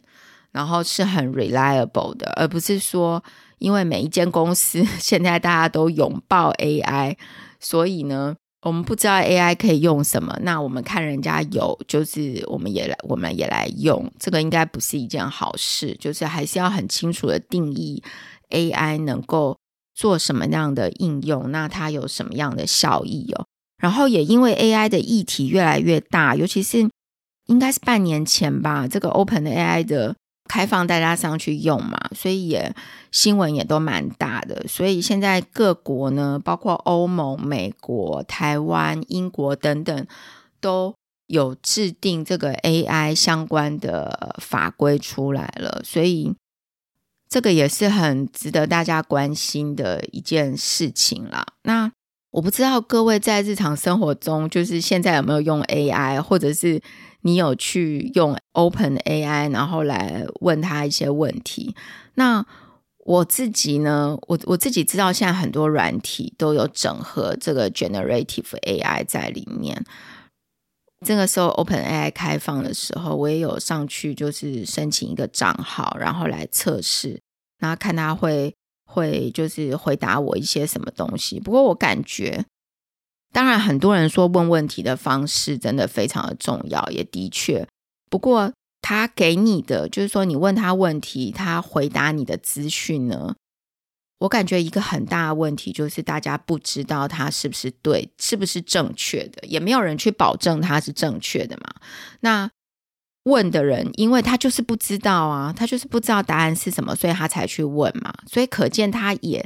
[0.56, 3.22] 然后是很 reliable 的，而不是说
[3.60, 7.18] 因为每一间公司 现在大家都拥抱 AI，
[7.60, 18.02] 所以呢，我们不知道 AI 可以用什么，那我们看人家有，就是我们也来，我们也来用，这个应该不是一件好事，就是还是要很清楚的定义
[18.50, 19.58] AI 能够。
[19.98, 21.52] 做什么样的应用？
[21.52, 23.46] 那它有什么样的效益哦？
[23.82, 26.90] 然后也因为 AI 的议题越来越大，尤其是
[27.46, 30.14] 应该是半年前吧，这个 Open AI 的
[30.48, 32.74] 开放大家上去用嘛，所以也
[33.12, 34.66] 新闻也都蛮大的。
[34.68, 40.08] 所以现在各国呢，包括欧盟、美国、台湾、英国等等，
[40.60, 40.96] 都
[41.28, 46.34] 有制定这个 AI 相关的法规出来了，所以。
[47.28, 51.46] 这个也是很值得大家关心的一件事情啦。
[51.64, 51.92] 那
[52.30, 56.80] 我不知道各位在日常生活中，就是现在有没有用 AI，或者是
[57.26, 61.76] 你有去用 Open AI，然后来问他一些问题。
[62.14, 62.46] 那
[63.00, 69.84] 我自己呢，我我自己知道现在很多软体都有整合这个 Generative AI 在里面。
[71.04, 77.20] 这个时候 Open AI 开放的时候，我也有上去，就是申请一个账号，然后来测试，
[77.58, 78.54] 然后看他会
[78.86, 81.40] 会就是回答我一些什么东西。
[81.40, 82.46] 不过我感觉，
[83.36, 87.68] 当然很多人说问问题的方式真的非常的重要，也的确。
[88.10, 93.36] 不过他给你的就是说，你问他问题，他回答你的资讯呢？
[94.20, 101.76] 我感觉一个很大的问题就是大家不知道他是不是对，是不是正确的，也没有人去保证他是正确的嘛。
[102.22, 102.50] 那
[103.26, 108.14] 问的人，因为他就是不知道啊，他就是不知道答案是什么，所以他才去问嘛。
[108.32, 109.46] 所以可见他也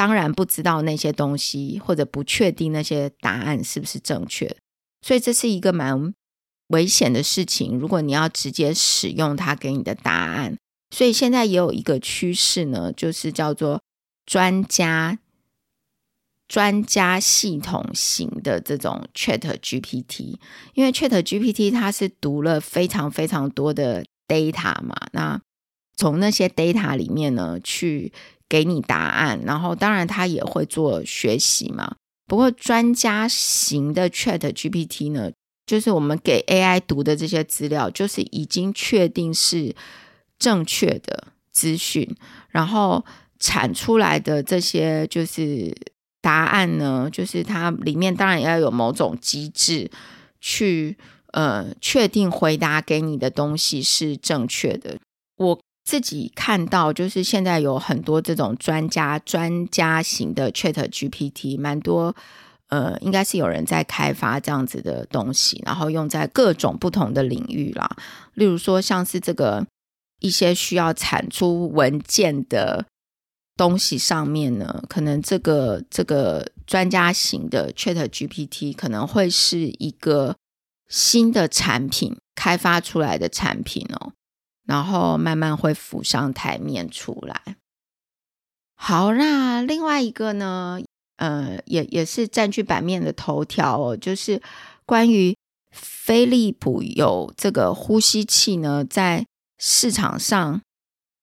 [0.00, 4.56] 当然不知道那些东西，或者不确定那些答案是不是正确。
[5.02, 6.14] 所以这是一个蛮
[6.68, 7.78] 危险的事情。
[7.78, 10.56] 如果你要直接使用它给你的答案，
[10.88, 13.82] 所以现在也有一个趋势呢，就是叫做。
[14.26, 15.18] 专家
[16.46, 20.38] 专家系统型的这种 Chat GPT，
[20.74, 25.40] 因为 Chat GPT 它是读了非常非常多的 data 嘛，那
[25.96, 28.12] 从那些 data 里面呢去
[28.50, 31.94] 给你答案，然后当然它也会做学习嘛。
[32.26, 35.30] 不过专家型的 Chat GPT 呢，
[35.64, 39.74] 就是我们给 AI 读的这些资料，就是已经确定是
[40.38, 42.14] 正确的资讯，
[42.50, 43.02] 然后
[43.38, 45.74] 产出来的这些就是。
[46.22, 49.90] 答案呢，就是它里面当然也要有某种机制
[50.38, 50.94] 去
[51.28, 54.98] 呃确定回答给你的东西是正确的。
[55.38, 62.14] 我自己看到，就是现在有很多这种专家专家型的 Chat GPT，蛮多
[62.68, 67.96] 呃，应该是有人在开发这样子的东西，然后用在各种不同的领域啦。
[68.34, 69.66] 例如说，像是这个
[70.20, 72.86] 一些需要产出文件的。
[73.56, 80.34] 东西上面呢，可能这个这个专家型的 Chat GPT 可能会是一个
[80.88, 84.12] 新的产品开发出来的产品哦，
[84.70, 87.56] 然后慢慢会浮上台面出来。
[88.76, 90.80] 好，那另外一个呢，
[91.16, 94.40] 呃，也也是占据版面的头条哦，就是
[94.86, 95.36] 关于
[95.72, 99.26] 飞利浦有这个呼吸器呢，在
[99.58, 100.62] 市场上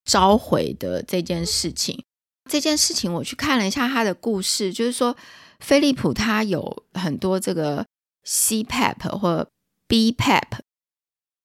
[0.04, 2.04] 召回的这件事情。
[2.50, 5.16] 这件事情我去看了一下他的故事，就是说，
[5.60, 7.86] 飞利浦它有很多这个
[8.26, 9.48] CPAP 或
[9.88, 10.60] BPAP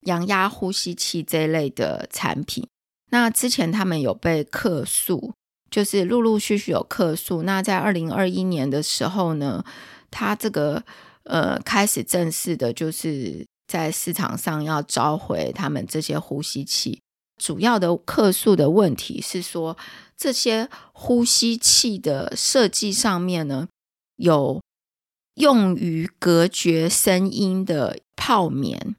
[0.03, 2.67] 阳压呼吸器这一类的产品。
[3.11, 5.33] 那之前他们有被客诉，
[5.71, 7.43] 就是陆陆续续有客诉。
[7.43, 9.65] 那在二零二一年的时候呢，
[10.11, 10.83] 他这个
[11.25, 17.01] 呃开始正式的，就是在市场上要召回他们这些呼吸器。
[17.37, 19.77] 主要的客诉的问题是说，
[20.17, 23.69] 这些呼吸器的设计上面呢，
[24.17, 24.63] 有
[25.35, 28.95] 用于隔绝声音的泡棉，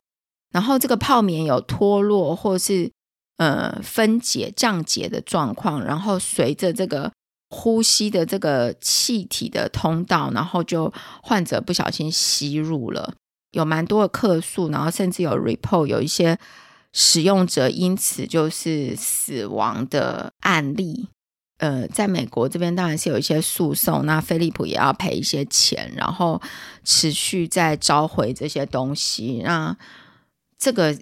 [0.54, 2.89] 然后这个泡棉有脱落或是
[3.36, 7.12] 呃分解降解的状况，然后随着这个
[7.49, 13.14] 呼吸的这个气体的通道，然后就患者不小心吸入了，
[13.51, 16.39] 有蛮多的客诉，然后甚至有 report 有一些。
[16.95, 21.08] 使用者因此就是死亡的案例，
[21.58, 26.39] 呃，在美国这边当然是有一些诉讼，那飞利浦也要赔一些钱，然后
[26.84, 29.41] 持续在召回这些东西。
[29.43, 29.76] 那
[30.64, 30.97] 这个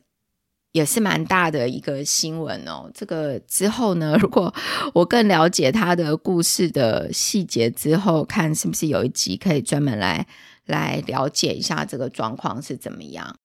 [0.71, 2.89] 也是蛮大的一个新闻哦。
[2.95, 4.51] 这个之后呢， 如果
[4.95, 10.25] 我更了解他的故事的细节之后，看是不是有一集可以专门来
[10.65, 13.37] 来了解一下这个状况是怎么样。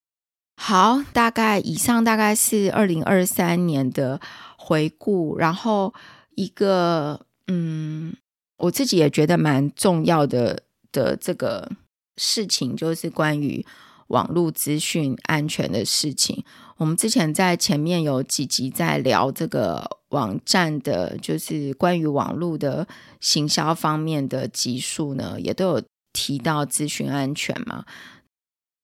[0.56, 4.18] 好，大概以上大概是二零二三年的
[4.56, 5.92] 回顾，然后
[6.34, 8.16] 一个嗯，
[8.56, 10.62] 我自己也觉得蛮重要的
[10.92, 11.70] 的这个
[12.16, 13.66] 事情，就是关于
[14.08, 16.44] 网络资讯安全的事情。
[16.76, 22.86] 我们之前在前面有几集在聊这个网站的，就是关于网络的
[23.20, 25.82] 行销方面的集数呢，也都有
[26.12, 27.84] 提到资讯安全嘛。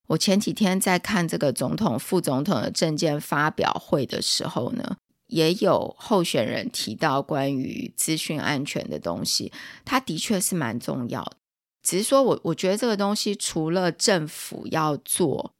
[0.09, 4.97] 我前几天在看这个总统、副总统的政见发表会的时候呢，
[5.29, 9.53] 也有候选人提到关于资讯安全的东西，
[9.85, 11.37] 它的确是蛮重要的。
[11.83, 15.53] 只是说我我觉得这个东西除了政府要做，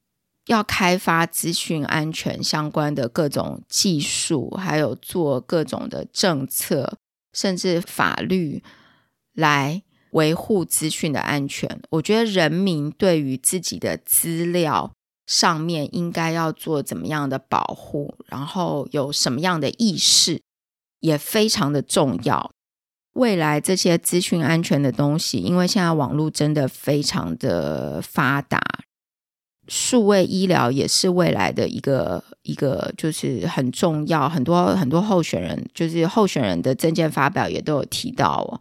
[0.47, 6.97] 要开发资讯安全相关的各种技术，还有做各种的政策，
[7.33, 8.63] 甚至法律
[9.33, 9.83] 来。
[10.13, 14.93] 维护资讯的安全，我觉得人民对于自己的资料
[15.25, 20.43] 上面应该要做怎么样的保护，然后有什么样的意识
[21.01, 22.53] 也非常的重要。
[23.15, 28.61] 未来这些资讯安全的东西，因为现在网络真的非常的发达，
[29.69, 34.29] 数位医疗也是未来的一个一个就是很重要。
[34.29, 38.61] 很多很多候选人，就是候选人的证件发表也都有提到。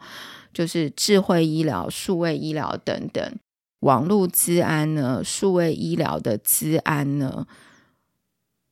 [0.54, 3.39] 就是智慧医疗、数位医疗等等，
[3.80, 7.47] 网络资安呢，数位医疗的资安呢，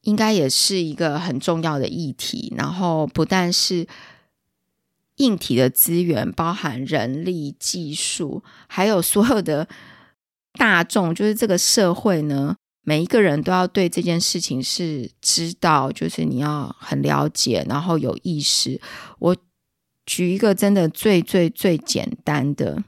[0.01, 2.53] 应该也是一个很重要的议题。
[2.57, 3.87] 然后不但是
[5.19, 9.65] 硬体的资源，包含人力、技术，还有所有的
[10.57, 18.81] 大众，就是这个社会呢，每一个人都要对这件事情是知道，就是你要很了解，然后有意识。
[19.19, 19.35] 我。
[20.05, 22.83] 举一个真的最最最简单的、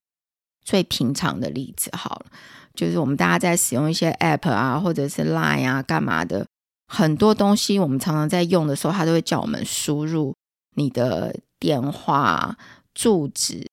[0.65, 2.25] 最平常的例子好了，
[2.73, 6.47] 就是我们大家在使用一些 App 啊，或者是 Line 啊，干嘛的，
[6.87, 10.33] 很多东西我们常常在用的时候，它都会叫我们输入
[10.75, 12.57] 你的电话、
[12.95, 13.67] 住址、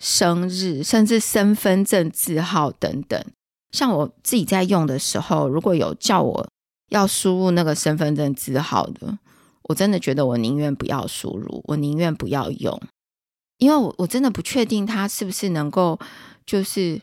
[0.00, 3.22] 生日，甚至身份证字号等等。
[3.72, 6.48] 像我自己在用的时候，如果有叫我
[6.88, 9.18] 要输入那个身份证字号的，
[9.64, 12.80] 我真的觉得我宁愿不要输入，我宁愿不要用，
[13.58, 15.98] 因为我我真的不确定它是不是能够
[16.46, 17.02] 就是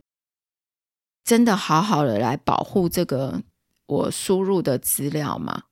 [1.23, 3.43] 真的好好的来保护这个
[3.85, 5.65] 我输入的资料嘛。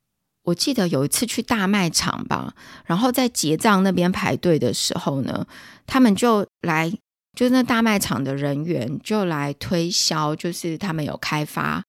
[0.44, 2.52] 我记得有一次去大卖场吧，
[2.84, 5.46] 然后在结账那边排队的时候呢，
[5.86, 6.90] 他们就来，
[7.36, 11.84] 就是那大卖场的人员就来推销，就是他们有开发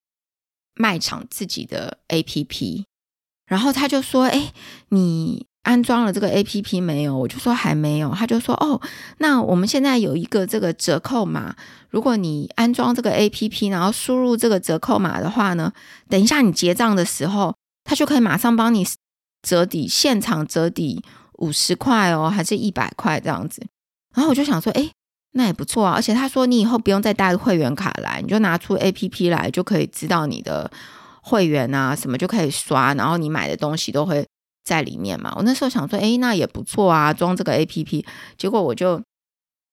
[0.76, 2.84] 卖场自己的 APP，
[3.48, 4.54] 然后他就说：“哎，
[4.90, 8.80] 你安装了这个 APP 没有？”我就说还没有，他就说：“哦，
[9.18, 11.56] 那我们现在有一个这个折扣码，
[11.90, 15.74] 如果你安装这个 APP，然后输入这个折扣码的话呢，
[16.08, 18.86] 等一下你结账的时候。”他就可以马上帮你
[19.42, 21.04] 折抵，现场折抵
[21.40, 23.66] 五十块哦，还是一百块这样子。
[24.16, 24.90] 然后我就想说，哎，
[25.32, 25.94] 那也不错啊。
[25.94, 30.72] 而且他说，你以后不用再带会员卡来，你就拿出 APP 来，就可以知道你的
[31.22, 34.26] 会员啊什么就可以刷，然后你买的东西都会
[34.64, 35.34] 在里面嘛。
[35.36, 38.06] 我那时候想说，哎，那也不错啊，装这个 APP。
[38.38, 39.02] 结果我就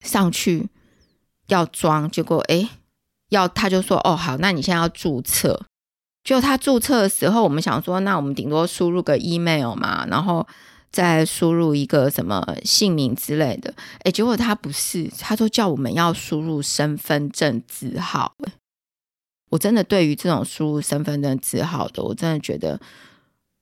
[0.05, 0.69] 上去
[1.47, 2.69] 要装，结果哎，
[3.29, 5.67] 要他就说，哦，好，那你现在要注册。
[6.23, 10.47] 就他注册的时候，我们想说，那我们顶多输入个 email 嘛，然后
[10.91, 13.75] 再输入一个什么姓名之类的。
[14.05, 18.35] 诶，结果他不是，他都叫我们要输入身份证字号。
[19.49, 22.81] 我真的对于这种输入身份证字号的，我真的觉得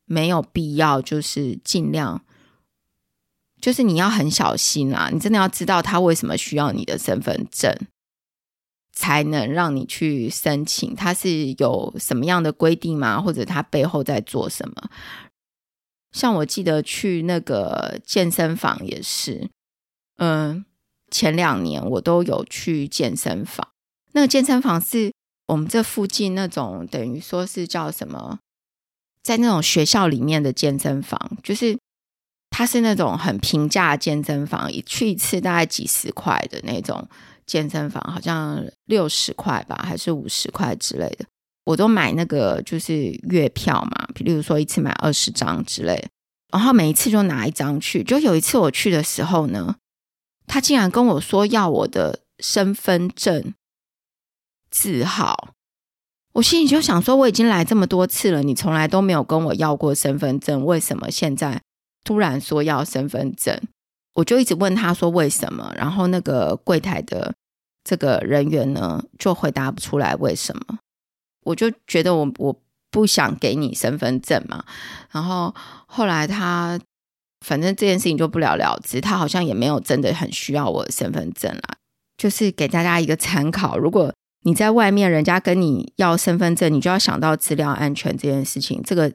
[0.05, 2.23] 没有必要，就是尽量，
[3.61, 7.75] 就是你要很小心啊，你真的要知道他为什么需要你的身份证。
[9.01, 13.21] 才能让你去申请，它是有什么样的规定吗？
[13.21, 14.91] 或者它背后在做什么？
[16.11, 19.51] 像我记得去那个健身房也是，
[20.17, 20.65] 嗯，
[21.13, 23.69] 前两年我都有去健身房。
[24.15, 25.13] 那个健身房是
[25.47, 28.41] 我们这附近那种，等于说是叫什么，
[29.23, 31.79] 在那种学校里面的健身房，就是
[32.51, 37.09] 它是那种很平价健身房，一去一次大概几十块的那种。
[37.49, 41.25] 健身房好像六十块吧，还是五十块之类的，
[41.65, 42.95] 我都买那个就是
[43.31, 46.09] 月票嘛，比如说一次买二十张之类的，
[46.53, 48.05] 然后每一次就拿一张去。
[48.05, 49.77] 就有一次我去的时候呢，
[50.47, 53.55] 他竟然跟我说要我的身份证
[54.71, 55.55] 字号，
[56.35, 61.63] 我心里就想说，我已经来这么多次了，你从来都没有跟我要过身份证，为什么现在
[62.05, 63.59] 突然说要身份证？
[64.19, 67.33] 我就一直问他说为什么，然后那个柜台的
[67.85, 70.79] 这个人员呢就回答不出来为什么。
[71.45, 72.61] 我就觉得我我
[72.91, 74.65] 不想给你身份证嘛，
[75.13, 75.55] 然后
[75.87, 76.81] 后来他
[77.47, 81.77] 反正这件事情就不了了之，他好像也没有真的很需要我的身份证啦。
[82.17, 84.13] 就是给大家一个参考，如果
[84.43, 89.13] 你在外面人家跟你要身份证，你就要想到资料安全这件事情，这个。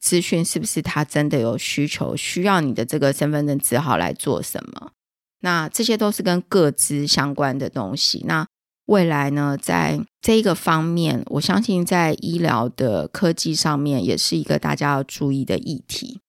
[0.00, 4.92] 资讯是不是他真的有需求，需要你的这个身份证字号来做什么？
[5.40, 8.24] 那这些都是跟个资相关的东西。
[8.26, 8.46] 那
[8.86, 16.20] 未来呢，在这一个方面，我相信在医疗的科技上面，也是一个大家要注意的议题。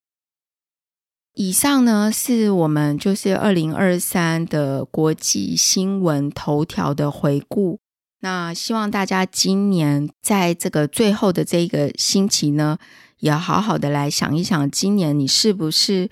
[1.34, 7.80] 以上呢，是我们就是二零二三的国际新闻头条的回顾。
[8.20, 12.78] 那希望大家今年在这个最后的这个星期呢，
[13.22, 16.10] 也要好好的来想一想，今年你是不是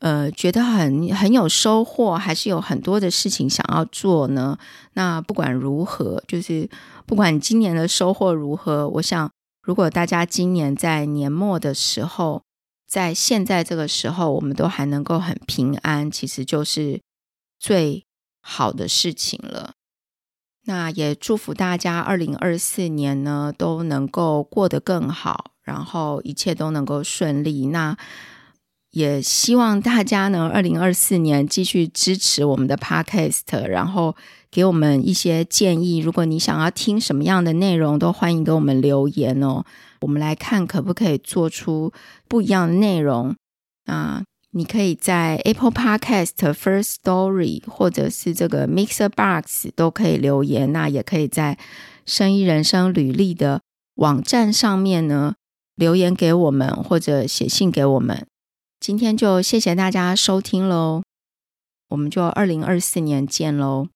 [0.00, 4.58] 呃觉得很很有收获，还是有很多的事情想要做呢？
[4.92, 6.68] 那不管如何，就是
[7.06, 9.30] 不管今年的收获如何，我想
[9.62, 12.42] 如果大家今年在年末的时候，
[12.86, 17.00] 在现在这个时候，我们都还能够很平安，其实就是
[17.58, 18.04] 最
[18.42, 19.72] 好的事情了。
[20.66, 25.52] 那也祝福大家二零二四年呢都能够过得更好。
[25.68, 27.94] 然后一切都能够顺利，那
[28.92, 34.16] 也希望大家呢，二零二四年继续支持我们的 Podcast，然后
[34.50, 35.98] 给我们一些建议。
[35.98, 39.62] 如果你想要听什么样的内容，都欢迎给我们留言哦。
[40.00, 41.92] 我们来看可不可以做出
[42.26, 43.36] 不一样的内容
[43.84, 44.24] 啊？
[44.52, 50.72] 你可以在 Apple Podcast、First Story 或者是这个 Mixer Box 都可以留言。
[50.72, 51.58] 那也可以在
[52.06, 53.60] 生意人生履历的
[53.96, 55.34] 网站上面呢。
[55.78, 58.26] 留言给我们，或者写信给我们。
[58.80, 61.02] 今天就谢谢大家收听喽，
[61.90, 63.86] 我们就二零二四年见喽。